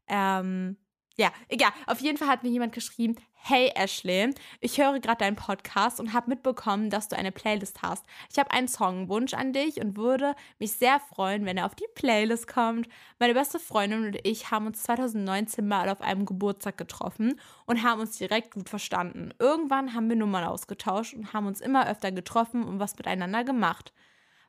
Ähm, 0.07 0.77
ja, 1.17 1.31
egal. 1.47 1.71
Auf 1.87 2.01
jeden 2.01 2.17
Fall 2.17 2.27
hat 2.27 2.43
mir 2.43 2.49
jemand 2.49 2.73
geschrieben, 2.73 3.15
hey 3.33 3.71
Ashley, 3.75 4.33
ich 4.59 4.79
höre 4.79 4.99
gerade 4.99 5.19
deinen 5.19 5.35
Podcast 5.35 5.99
und 5.99 6.13
habe 6.13 6.29
mitbekommen, 6.29 6.89
dass 6.89 7.07
du 7.07 7.15
eine 7.15 7.31
Playlist 7.31 7.81
hast. 7.81 8.05
Ich 8.31 8.37
habe 8.37 8.51
einen 8.51 8.67
Songwunsch 8.67 9.33
an 9.33 9.53
dich 9.53 9.79
und 9.79 9.95
würde 9.95 10.35
mich 10.59 10.73
sehr 10.73 10.99
freuen, 10.99 11.45
wenn 11.45 11.57
er 11.57 11.67
auf 11.67 11.75
die 11.75 11.85
Playlist 11.93 12.47
kommt. 12.47 12.89
Meine 13.17 13.33
beste 13.33 13.59
Freundin 13.59 14.05
und 14.07 14.17
ich 14.23 14.51
haben 14.51 14.65
uns 14.67 14.83
2019 14.83 15.65
mal 15.65 15.87
auf 15.89 16.01
einem 16.01 16.25
Geburtstag 16.25 16.77
getroffen 16.77 17.39
und 17.65 17.83
haben 17.83 18.01
uns 18.01 18.17
direkt 18.17 18.53
gut 18.53 18.67
verstanden. 18.67 19.33
Irgendwann 19.39 19.93
haben 19.93 20.09
wir 20.09 20.17
Nummern 20.17 20.43
ausgetauscht 20.43 21.13
und 21.13 21.31
haben 21.31 21.47
uns 21.47 21.61
immer 21.61 21.89
öfter 21.89 22.11
getroffen 22.11 22.63
und 22.63 22.79
was 22.79 22.97
miteinander 22.97 23.43
gemacht. 23.45 23.93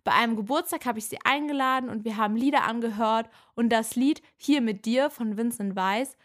Bei 0.03 0.13
einem 0.13 0.37
Geburtstag 0.37 0.87
habe 0.87 1.01
ich 1.01 1.07
sie 1.07 1.19
eingeladen 1.25 1.91
und 1.91 2.05
wir 2.05 2.17
haben 2.17 2.37
Lieder 2.37 2.63
angehört 2.63 3.29
und 3.55 3.71
das 3.71 3.97
Lied 3.97 4.23
Hier 4.37 4.61
mit 4.61 4.85
dir 4.85 5.11
von 5.11 5.37
Vincent 5.37 5.75
Weiss 5.77 6.17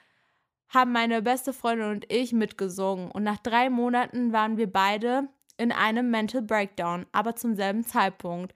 haben 0.73 0.93
meine 0.93 1.21
beste 1.21 1.53
Freundin 1.53 1.91
und 1.91 2.11
ich 2.11 2.33
mitgesungen. 2.33 3.11
Und 3.11 3.23
nach 3.23 3.37
drei 3.37 3.69
Monaten 3.69 4.31
waren 4.31 4.57
wir 4.57 4.71
beide 4.71 5.27
in 5.57 5.71
einem 5.71 6.09
Mental 6.09 6.41
Breakdown, 6.41 7.05
aber 7.11 7.35
zum 7.35 7.55
selben 7.55 7.83
Zeitpunkt. 7.83 8.55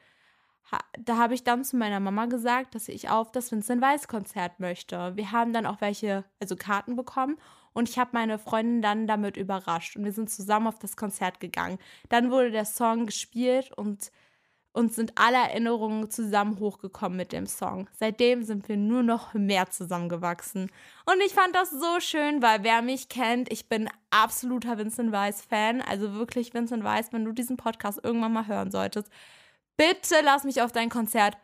da 1.00 1.18
habe 1.18 1.36
ich 1.36 1.44
dann 1.44 1.64
zu 1.64 1.78
meiner 1.78 2.00
Mama 2.00 2.26
gesagt, 2.26 2.74
dass 2.74 2.88
ich 2.88 3.10
auf 3.10 3.32
das 3.32 3.52
Vincent 3.52 3.82
Weiss 3.82 4.08
Konzert 4.08 4.60
möchte. 4.60 5.16
Wir 5.16 5.32
haben 5.32 5.54
dann 5.54 5.66
auch 5.66 5.80
welche, 5.82 6.26
also 6.40 6.56
Karten 6.56 6.96
bekommen 6.96 7.38
und 7.74 7.90
ich 7.90 8.00
habe 8.00 8.12
meine 8.14 8.40
Freundin 8.40 8.82
dann 8.82 9.06
damit 9.06 9.38
überrascht 9.38 9.96
und 9.96 10.06
wir 10.06 10.14
sind 10.14 10.30
zusammen 10.30 10.68
auf 10.68 10.80
das 10.80 10.98
Konzert 10.98 11.40
gegangen. 11.40 11.78
Dann 12.10 12.32
wurde 12.32 12.50
der 12.50 12.66
Song 12.66 13.06
gespielt 13.06 13.72
und 13.78 14.12
uns 14.76 14.96
sind 14.96 15.14
alle 15.16 15.38
Erinnerungen 15.38 16.12
zusammen 16.12 16.60
hochgekommen 16.60 17.18
mit 17.18 17.32
dem 17.32 17.48
Song. 17.48 17.90
Seitdem 17.98 18.44
sind 18.44 18.68
wir 18.68 18.76
nur 18.76 19.04
noch 19.04 19.34
mehr 19.34 19.70
zusammengewachsen. 19.70 20.70
Und 21.06 21.22
ich 21.26 21.34
fand 21.34 21.56
das 21.56 21.72
so 21.72 22.00
schön, 22.02 22.42
weil 22.42 22.64
wer 22.64 22.82
mich 22.82 23.08
kennt, 23.08 23.52
ich 23.52 23.70
bin 23.70 23.90
absoluter 24.10 24.78
Vincent 24.78 25.14
Weiss 25.14 25.42
Fan. 25.42 25.82
Also 25.82 26.14
wirklich 26.16 26.54
Vincent 26.54 26.84
Weiss, 26.84 27.14
wenn 27.14 27.24
du 27.24 27.32
diesen 27.32 27.56
Podcast 27.56 28.02
irgendwann 28.04 28.34
mal 28.34 28.48
hören 28.48 28.70
solltest, 28.70 29.10
bitte 29.78 30.16
lass 30.24 30.44
mich 30.44 30.62
auf 30.62 30.74
dein 30.74 30.90
Konzert. 30.90 31.38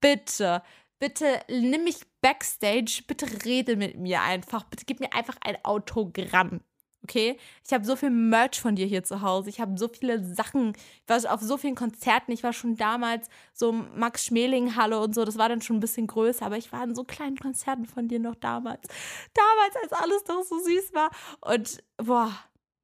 Bitte. 0.00 0.62
Bitte 0.98 1.40
nimm 1.48 1.84
mich 1.84 2.00
backstage. 2.20 3.02
Bitte 3.06 3.26
rede 3.46 3.76
mit 3.76 3.96
mir 3.96 4.20
einfach. 4.20 4.64
Bitte 4.64 4.84
gib 4.84 5.00
mir 5.00 5.14
einfach 5.14 5.36
ein 5.42 5.56
Autogramm. 5.64 6.60
Okay? 7.04 7.38
Ich 7.64 7.72
habe 7.72 7.84
so 7.84 7.96
viel 7.96 8.10
Merch 8.10 8.60
von 8.60 8.76
dir 8.76 8.86
hier 8.86 9.04
zu 9.04 9.20
Hause. 9.20 9.50
Ich 9.50 9.60
habe 9.60 9.78
so 9.78 9.88
viele 9.88 10.24
Sachen. 10.24 10.72
Ich 11.06 11.08
war 11.08 11.32
auf 11.32 11.40
so 11.42 11.56
vielen 11.56 11.74
Konzerten. 11.74 12.32
Ich 12.32 12.42
war 12.42 12.52
schon 12.52 12.76
damals 12.76 13.28
so 13.52 13.72
Max 13.72 14.24
Schmeling 14.24 14.74
Halle 14.74 14.98
und 15.00 15.14
so. 15.14 15.24
Das 15.24 15.38
war 15.38 15.48
dann 15.48 15.60
schon 15.60 15.76
ein 15.76 15.80
bisschen 15.80 16.06
größer. 16.06 16.46
Aber 16.46 16.56
ich 16.56 16.72
war 16.72 16.82
in 16.82 16.94
so 16.94 17.04
kleinen 17.04 17.36
Konzerten 17.38 17.84
von 17.84 18.08
dir 18.08 18.18
noch 18.18 18.34
damals. 18.34 18.88
Damals, 19.34 19.76
als 19.82 19.92
alles 19.92 20.24
doch 20.24 20.42
so 20.42 20.58
süß 20.58 20.94
war. 20.94 21.10
Und 21.42 21.84
boah, 21.98 22.32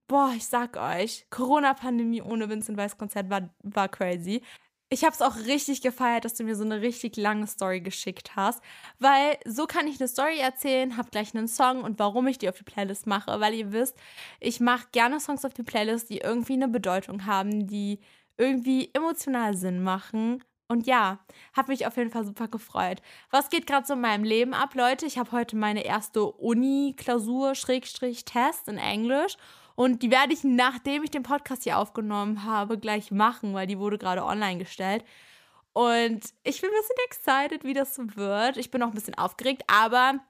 boah, 0.06 0.32
ich 0.36 0.46
sag 0.46 0.76
euch, 0.76 1.26
Corona-Pandemie 1.30 2.20
ohne 2.20 2.48
Vincent 2.48 2.76
Weiss 2.76 2.98
Konzert 2.98 3.30
war, 3.30 3.48
war 3.62 3.88
crazy. 3.88 4.42
Ich 4.92 5.04
habe 5.04 5.14
es 5.14 5.22
auch 5.22 5.36
richtig 5.46 5.82
gefeiert, 5.82 6.24
dass 6.24 6.34
du 6.34 6.42
mir 6.42 6.56
so 6.56 6.64
eine 6.64 6.80
richtig 6.80 7.16
lange 7.16 7.46
Story 7.46 7.80
geschickt 7.80 8.34
hast, 8.34 8.60
weil 8.98 9.38
so 9.46 9.66
kann 9.66 9.86
ich 9.86 10.00
eine 10.00 10.08
Story 10.08 10.40
erzählen, 10.40 10.96
habe 10.96 11.10
gleich 11.10 11.32
einen 11.32 11.46
Song 11.46 11.84
und 11.84 12.00
warum 12.00 12.26
ich 12.26 12.38
die 12.38 12.48
auf 12.48 12.58
die 12.58 12.64
Playlist 12.64 13.06
mache, 13.06 13.38
weil 13.38 13.54
ihr 13.54 13.70
wisst, 13.70 13.96
ich 14.40 14.58
mache 14.58 14.88
gerne 14.90 15.20
Songs 15.20 15.44
auf 15.44 15.54
die 15.54 15.62
Playlist, 15.62 16.10
die 16.10 16.18
irgendwie 16.18 16.54
eine 16.54 16.66
Bedeutung 16.66 17.24
haben, 17.24 17.68
die 17.68 18.00
irgendwie 18.36 18.90
emotional 18.92 19.56
Sinn 19.56 19.80
machen. 19.80 20.42
Und 20.66 20.88
ja, 20.88 21.20
habe 21.52 21.70
mich 21.70 21.86
auf 21.86 21.96
jeden 21.96 22.10
Fall 22.10 22.24
super 22.24 22.48
gefreut. 22.48 23.00
Was 23.30 23.48
geht 23.48 23.68
gerade 23.68 23.86
so 23.86 23.94
in 23.94 24.00
meinem 24.00 24.24
Leben 24.24 24.54
ab, 24.54 24.74
Leute? 24.74 25.06
Ich 25.06 25.18
habe 25.18 25.30
heute 25.30 25.54
meine 25.54 25.84
erste 25.84 26.24
Uni-Klausur-Test 26.24 28.68
in 28.68 28.78
Englisch 28.78 29.36
und 29.80 30.02
die 30.02 30.10
werde 30.10 30.34
ich, 30.34 30.44
nachdem 30.44 31.04
ich 31.04 31.10
den 31.10 31.22
Podcast 31.22 31.62
hier 31.62 31.78
aufgenommen 31.78 32.44
habe, 32.44 32.76
gleich 32.76 33.10
machen, 33.10 33.54
weil 33.54 33.66
die 33.66 33.78
wurde 33.78 33.96
gerade 33.96 34.26
online 34.26 34.58
gestellt. 34.58 35.06
Und 35.72 36.20
ich 36.44 36.60
bin 36.60 36.68
ein 36.68 36.76
bisschen 36.82 36.96
excited, 37.06 37.64
wie 37.64 37.72
das 37.72 37.98
wird. 38.14 38.58
Ich 38.58 38.70
bin 38.70 38.82
auch 38.82 38.88
ein 38.88 38.94
bisschen 38.94 39.16
aufgeregt, 39.16 39.62
aber 39.68 40.20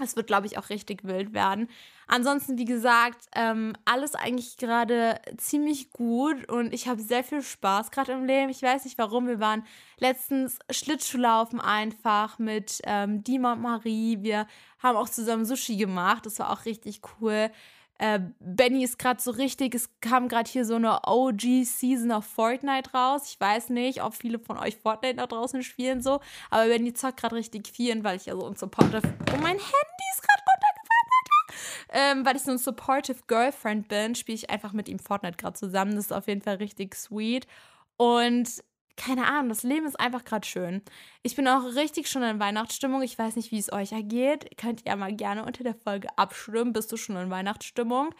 es 0.00 0.16
wird, 0.16 0.26
glaube 0.26 0.48
ich, 0.48 0.58
auch 0.58 0.68
richtig 0.68 1.04
wild 1.04 1.32
werden. 1.32 1.68
Ansonsten, 2.08 2.58
wie 2.58 2.64
gesagt, 2.64 3.28
ähm, 3.36 3.74
alles 3.84 4.16
eigentlich 4.16 4.56
gerade 4.56 5.20
ziemlich 5.36 5.92
gut 5.92 6.50
und 6.50 6.74
ich 6.74 6.88
habe 6.88 7.00
sehr 7.00 7.22
viel 7.22 7.40
Spaß 7.40 7.92
gerade 7.92 8.10
im 8.10 8.24
Leben. 8.24 8.50
Ich 8.50 8.62
weiß 8.62 8.84
nicht 8.84 8.98
warum. 8.98 9.28
Wir 9.28 9.38
waren 9.38 9.64
letztens 9.98 10.58
Schlittschuhlaufen 10.70 11.60
einfach 11.60 12.40
mit 12.40 12.80
ähm, 12.82 13.22
Dima 13.22 13.52
und 13.52 13.62
Marie. 13.62 14.22
Wir 14.22 14.48
haben 14.80 14.96
auch 14.96 15.08
zusammen 15.08 15.44
Sushi 15.44 15.76
gemacht. 15.76 16.26
Das 16.26 16.40
war 16.40 16.50
auch 16.50 16.64
richtig 16.64 17.00
cool. 17.20 17.48
Äh, 17.98 18.20
Benny 18.40 18.82
ist 18.82 18.98
gerade 18.98 19.20
so 19.20 19.30
richtig, 19.30 19.74
es 19.74 19.88
kam 20.00 20.28
gerade 20.28 20.50
hier 20.50 20.64
so 20.64 20.74
eine 20.74 21.00
OG-Season 21.06 22.10
of 22.10 22.24
Fortnite 22.24 22.92
raus. 22.92 23.28
Ich 23.30 23.40
weiß 23.40 23.70
nicht, 23.70 24.02
ob 24.02 24.14
viele 24.14 24.38
von 24.38 24.58
euch 24.58 24.76
Fortnite 24.76 25.16
da 25.16 25.26
draußen 25.26 25.62
spielen 25.62 26.02
so, 26.02 26.20
aber 26.50 26.66
Benny 26.66 26.92
zockt 26.92 27.20
gerade 27.20 27.36
richtig 27.36 27.68
viel, 27.68 28.02
weil 28.02 28.16
ich 28.16 28.26
ja 28.26 28.34
so 28.34 28.46
ein 28.46 28.56
supportive. 28.56 29.02
Oh, 29.04 29.36
mein 29.40 29.58
Handy 29.58 30.04
ist 30.12 30.22
gerade 30.22 30.42
runtergefallen, 30.48 31.08
Alter! 31.18 32.18
Ähm, 32.18 32.26
weil 32.26 32.36
ich 32.36 32.42
so 32.42 32.50
ein 32.50 32.58
supportive 32.58 33.18
Girlfriend 33.26 33.88
bin, 33.88 34.14
spiele 34.14 34.36
ich 34.36 34.50
einfach 34.50 34.72
mit 34.72 34.88
ihm 34.88 34.98
Fortnite 34.98 35.36
gerade 35.36 35.54
zusammen. 35.58 35.94
Das 35.94 36.06
ist 36.06 36.12
auf 36.12 36.26
jeden 36.26 36.42
Fall 36.42 36.56
richtig 36.56 36.94
sweet. 36.94 37.46
Und 37.96 38.64
keine 38.96 39.26
Ahnung, 39.26 39.48
das 39.48 39.62
Leben 39.62 39.86
ist 39.86 39.98
einfach 39.98 40.24
gerade 40.24 40.46
schön. 40.46 40.82
Ich 41.22 41.36
bin 41.36 41.48
auch 41.48 41.64
richtig 41.74 42.08
schon 42.08 42.22
in 42.22 42.40
Weihnachtsstimmung. 42.40 43.02
Ich 43.02 43.18
weiß 43.18 43.36
nicht, 43.36 43.50
wie 43.50 43.58
es 43.58 43.72
euch 43.72 43.92
ergeht. 43.92 44.56
Könnt 44.56 44.86
ihr 44.86 44.96
mal 44.96 45.14
gerne 45.14 45.44
unter 45.44 45.64
der 45.64 45.74
Folge 45.74 46.08
abstimmen. 46.16 46.72
Bist 46.72 46.92
du 46.92 46.96
schon 46.96 47.16
in 47.16 47.30
Weihnachtsstimmung? 47.30 48.14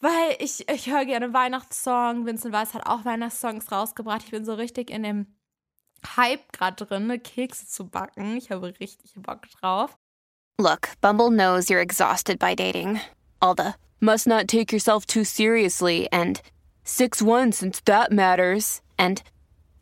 Weil 0.00 0.36
ich, 0.38 0.68
ich 0.68 0.88
höre 0.88 1.04
gerne 1.04 1.32
Weihnachtssong. 1.32 2.24
Vincent 2.26 2.54
Weiss 2.54 2.74
hat 2.74 2.86
auch 2.86 3.04
Weihnachtssongs 3.04 3.72
rausgebracht. 3.72 4.22
Ich 4.24 4.30
bin 4.30 4.44
so 4.44 4.54
richtig 4.54 4.90
in 4.90 5.02
dem 5.02 5.26
Hype 6.16 6.52
gerade 6.52 6.84
drin, 6.84 7.22
Kekse 7.22 7.66
zu 7.66 7.88
backen. 7.88 8.36
Ich 8.36 8.50
habe 8.50 8.72
richtig 8.78 9.14
Bock 9.16 9.48
drauf. 9.60 9.98
Look, 10.58 10.90
Bumble 11.00 11.30
knows 11.30 11.68
you're 11.68 11.80
exhausted 11.80 12.38
by 12.38 12.54
dating. 12.54 13.00
All 13.40 13.54
the 13.54 13.74
must 14.00 14.26
not 14.26 14.48
take 14.48 14.72
yourself 14.72 15.06
too 15.06 15.24
seriously 15.24 16.08
and 16.12 16.40
6-1 16.84 17.54
since 17.54 17.80
that 17.84 18.12
matters. 18.12 18.82
And 18.98 19.22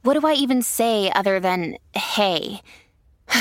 What 0.06 0.14
do 0.16 0.24
I 0.24 0.34
even 0.34 0.62
say 0.62 1.10
other 1.10 1.40
than 1.40 1.78
hey? 1.92 2.60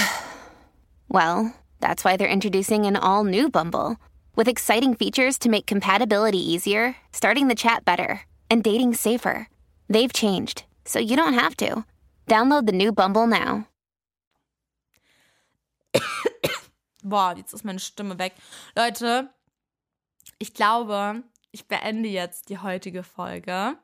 well, 1.07 1.53
that's 1.79 2.03
why 2.03 2.17
they're 2.17 2.27
introducing 2.27 2.87
an 2.87 2.95
all 2.95 3.23
new 3.23 3.51
Bumble 3.51 3.97
with 4.35 4.47
exciting 4.47 4.95
features 4.95 5.37
to 5.39 5.49
make 5.49 5.67
compatibility 5.67 6.39
easier, 6.39 6.95
starting 7.11 7.49
the 7.49 7.53
chat 7.53 7.85
better, 7.85 8.21
and 8.49 8.63
dating 8.63 8.95
safer. 8.95 9.47
They've 9.91 10.11
changed, 10.11 10.63
so 10.85 10.97
you 10.97 11.15
don't 11.15 11.35
have 11.35 11.55
to. 11.57 11.85
Download 12.27 12.65
the 12.65 12.71
new 12.71 12.91
Bumble 12.91 13.27
now. 13.27 13.67
Boah, 17.03 17.35
jetzt 17.37 17.53
ist 17.53 17.63
meine 17.63 17.77
Stimme 17.77 18.17
weg. 18.17 18.33
Leute, 18.75 19.29
ich 20.39 20.55
glaube, 20.55 21.21
ich 21.51 21.67
beende 21.67 22.09
jetzt 22.09 22.49
die 22.49 22.57
heutige 22.57 23.03
Folge. 23.03 23.77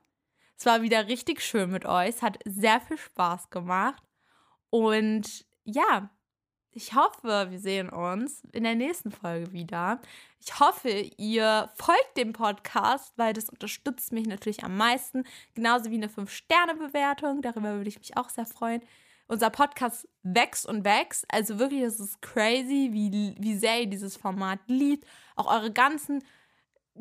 Es 0.62 0.68
war 0.68 0.84
wieder 0.84 1.08
richtig 1.08 1.42
schön 1.42 1.72
mit 1.72 1.88
euch. 1.88 2.10
Es 2.10 2.22
hat 2.22 2.38
sehr 2.46 2.80
viel 2.82 3.00
Spaß 3.00 3.50
gemacht. 3.50 4.04
Und 4.70 5.44
ja, 5.64 6.12
ich 6.70 6.94
hoffe, 6.94 7.48
wir 7.50 7.58
sehen 7.58 7.90
uns 7.90 8.44
in 8.52 8.64
der 8.64 8.76
nächsten 8.76 9.10
Folge 9.10 9.54
wieder. 9.54 10.00
Ich 10.40 10.60
hoffe, 10.60 10.90
ihr 11.18 11.72
folgt 11.78 12.16
dem 12.16 12.34
Podcast, 12.34 13.12
weil 13.18 13.34
das 13.34 13.50
unterstützt 13.50 14.12
mich 14.12 14.28
natürlich 14.28 14.64
am 14.64 14.78
meisten. 14.78 15.24
Genauso 15.56 15.90
wie 15.90 15.96
eine 15.96 16.10
5-Sterne-Bewertung. 16.10 17.42
Darüber 17.42 17.78
würde 17.78 17.90
ich 17.90 17.98
mich 17.98 18.16
auch 18.16 18.30
sehr 18.30 18.46
freuen. 18.46 18.84
Unser 19.28 19.50
Podcast 19.50 20.08
wächst 20.22 20.68
und 20.68 20.86
wächst. 20.86 21.26
Also 21.34 21.58
wirklich, 21.58 21.82
es 21.82 22.00
ist 22.00 22.22
crazy, 22.22 22.90
wie, 22.92 23.36
wie 23.36 23.58
sehr 23.58 23.82
ihr 23.82 23.88
dieses 23.88 24.16
Format 24.16 24.60
liebt. 24.68 25.08
Auch 25.36 25.52
eure 25.52 25.72
ganzen 25.72 26.24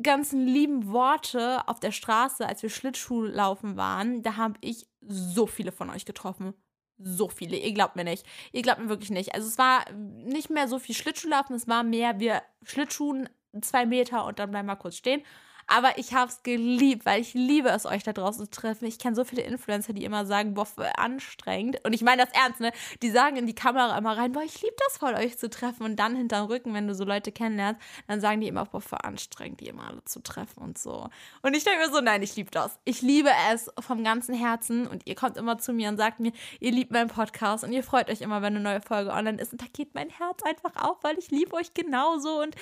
ganzen 0.01 0.47
lieben 0.47 0.91
Worte 0.91 1.67
auf 1.67 1.79
der 1.79 1.91
Straße, 1.91 2.47
als 2.47 2.63
wir 2.63 2.69
Schlittschuh 2.69 3.23
laufen 3.23 3.77
waren, 3.77 4.21
da 4.21 4.37
habe 4.37 4.55
ich 4.61 4.87
so 5.01 5.47
viele 5.47 5.71
von 5.71 5.89
euch 5.89 6.05
getroffen. 6.05 6.53
So 6.97 7.29
viele. 7.29 7.57
Ihr 7.57 7.73
glaubt 7.73 7.95
mir 7.95 8.03
nicht. 8.03 8.25
Ihr 8.51 8.61
glaubt 8.61 8.79
mir 8.79 8.89
wirklich 8.89 9.09
nicht. 9.09 9.33
Also 9.33 9.47
es 9.47 9.57
war 9.57 9.91
nicht 9.91 10.49
mehr 10.49 10.67
so 10.67 10.77
viel 10.77 10.93
Schlittschuhlaufen, 10.93 11.55
es 11.55 11.67
war 11.67 11.83
mehr, 11.83 12.19
wir 12.19 12.43
Schlittschuhen 12.63 13.27
zwei 13.61 13.85
Meter 13.85 14.25
und 14.25 14.39
dann 14.39 14.51
bleiben 14.51 14.67
wir 14.67 14.75
kurz 14.75 14.97
stehen. 14.97 15.23
Aber 15.67 15.97
ich 15.97 16.13
habe 16.13 16.31
es 16.31 16.43
geliebt, 16.43 17.05
weil 17.05 17.21
ich 17.21 17.33
liebe 17.33 17.69
es, 17.69 17.85
euch 17.85 18.03
da 18.03 18.13
draußen 18.13 18.45
zu 18.45 18.51
treffen. 18.51 18.85
Ich 18.85 18.99
kenne 18.99 19.15
so 19.15 19.23
viele 19.23 19.43
Influencer, 19.43 19.93
die 19.93 20.03
immer 20.03 20.25
sagen, 20.25 20.53
boah, 20.53 20.67
anstrengend. 20.97 21.77
Und 21.83 21.93
ich 21.93 22.01
meine 22.01 22.25
das 22.25 22.33
ernst, 22.33 22.59
ne? 22.59 22.71
Die 23.01 23.09
sagen 23.09 23.37
in 23.37 23.45
die 23.45 23.55
Kamera 23.55 23.97
immer 23.97 24.17
rein, 24.17 24.31
boah, 24.31 24.43
ich 24.43 24.61
liebe 24.61 24.75
das 24.87 24.97
voll, 24.97 25.13
euch 25.13 25.37
zu 25.37 25.49
treffen. 25.49 25.83
Und 25.83 25.97
dann 25.97 26.15
hinterm 26.15 26.47
Rücken, 26.47 26.73
wenn 26.73 26.87
du 26.87 26.95
so 26.95 27.03
Leute 27.03 27.31
kennenlernst, 27.31 27.81
dann 28.07 28.21
sagen 28.21 28.41
die 28.41 28.47
immer, 28.47 28.65
boah, 28.65 28.81
voll 28.81 28.99
anstrengend, 29.01 29.59
die 29.59 29.67
immer 29.67 29.87
alle 29.87 30.03
zu 30.05 30.21
treffen 30.21 30.61
und 30.61 30.77
so. 30.77 31.09
Und 31.41 31.55
ich 31.55 31.63
denke 31.63 31.85
mir 31.85 31.91
so, 31.91 32.01
nein, 32.01 32.21
ich 32.21 32.35
liebe 32.35 32.51
das. 32.51 32.79
Ich 32.83 33.01
liebe 33.01 33.29
es 33.51 33.69
vom 33.79 34.03
ganzen 34.03 34.35
Herzen. 34.35 34.87
Und 34.87 35.07
ihr 35.07 35.15
kommt 35.15 35.37
immer 35.37 35.57
zu 35.57 35.73
mir 35.73 35.89
und 35.89 35.97
sagt 35.97 36.19
mir, 36.19 36.31
ihr 36.59 36.71
liebt 36.71 36.91
meinen 36.91 37.09
Podcast 37.09 37.63
und 37.63 37.71
ihr 37.71 37.83
freut 37.83 38.09
euch 38.09 38.21
immer, 38.21 38.41
wenn 38.41 38.55
eine 38.55 38.63
neue 38.63 38.81
Folge 38.81 39.11
online 39.11 39.41
ist. 39.41 39.51
Und 39.53 39.61
da 39.61 39.67
geht 39.71 39.95
mein 39.95 40.09
Herz 40.09 40.41
einfach 40.43 40.75
auf, 40.83 40.97
weil 41.03 41.17
ich 41.17 41.31
liebe 41.31 41.55
euch 41.55 41.73
genauso. 41.73 42.41
Und 42.41 42.55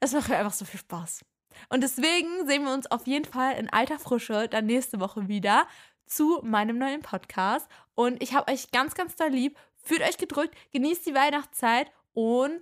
es 0.00 0.12
macht 0.12 0.28
mir 0.28 0.36
einfach 0.36 0.52
so 0.52 0.64
viel 0.64 0.80
Spaß. 0.80 1.24
Und 1.68 1.82
deswegen 1.82 2.46
sehen 2.46 2.64
wir 2.64 2.72
uns 2.72 2.90
auf 2.90 3.06
jeden 3.06 3.24
Fall 3.24 3.56
in 3.56 3.70
alter 3.70 3.98
Frische 3.98 4.48
dann 4.48 4.66
nächste 4.66 5.00
Woche 5.00 5.28
wieder 5.28 5.66
zu 6.06 6.40
meinem 6.42 6.78
neuen 6.78 7.02
Podcast. 7.02 7.68
Und 7.94 8.22
ich 8.22 8.34
habe 8.34 8.52
euch 8.52 8.70
ganz, 8.70 8.94
ganz 8.94 9.16
doll 9.16 9.30
lieb. 9.30 9.56
Fühlt 9.84 10.02
euch 10.02 10.16
gedrückt, 10.16 10.54
genießt 10.72 11.06
die 11.06 11.14
Weihnachtszeit 11.14 11.90
und 12.12 12.60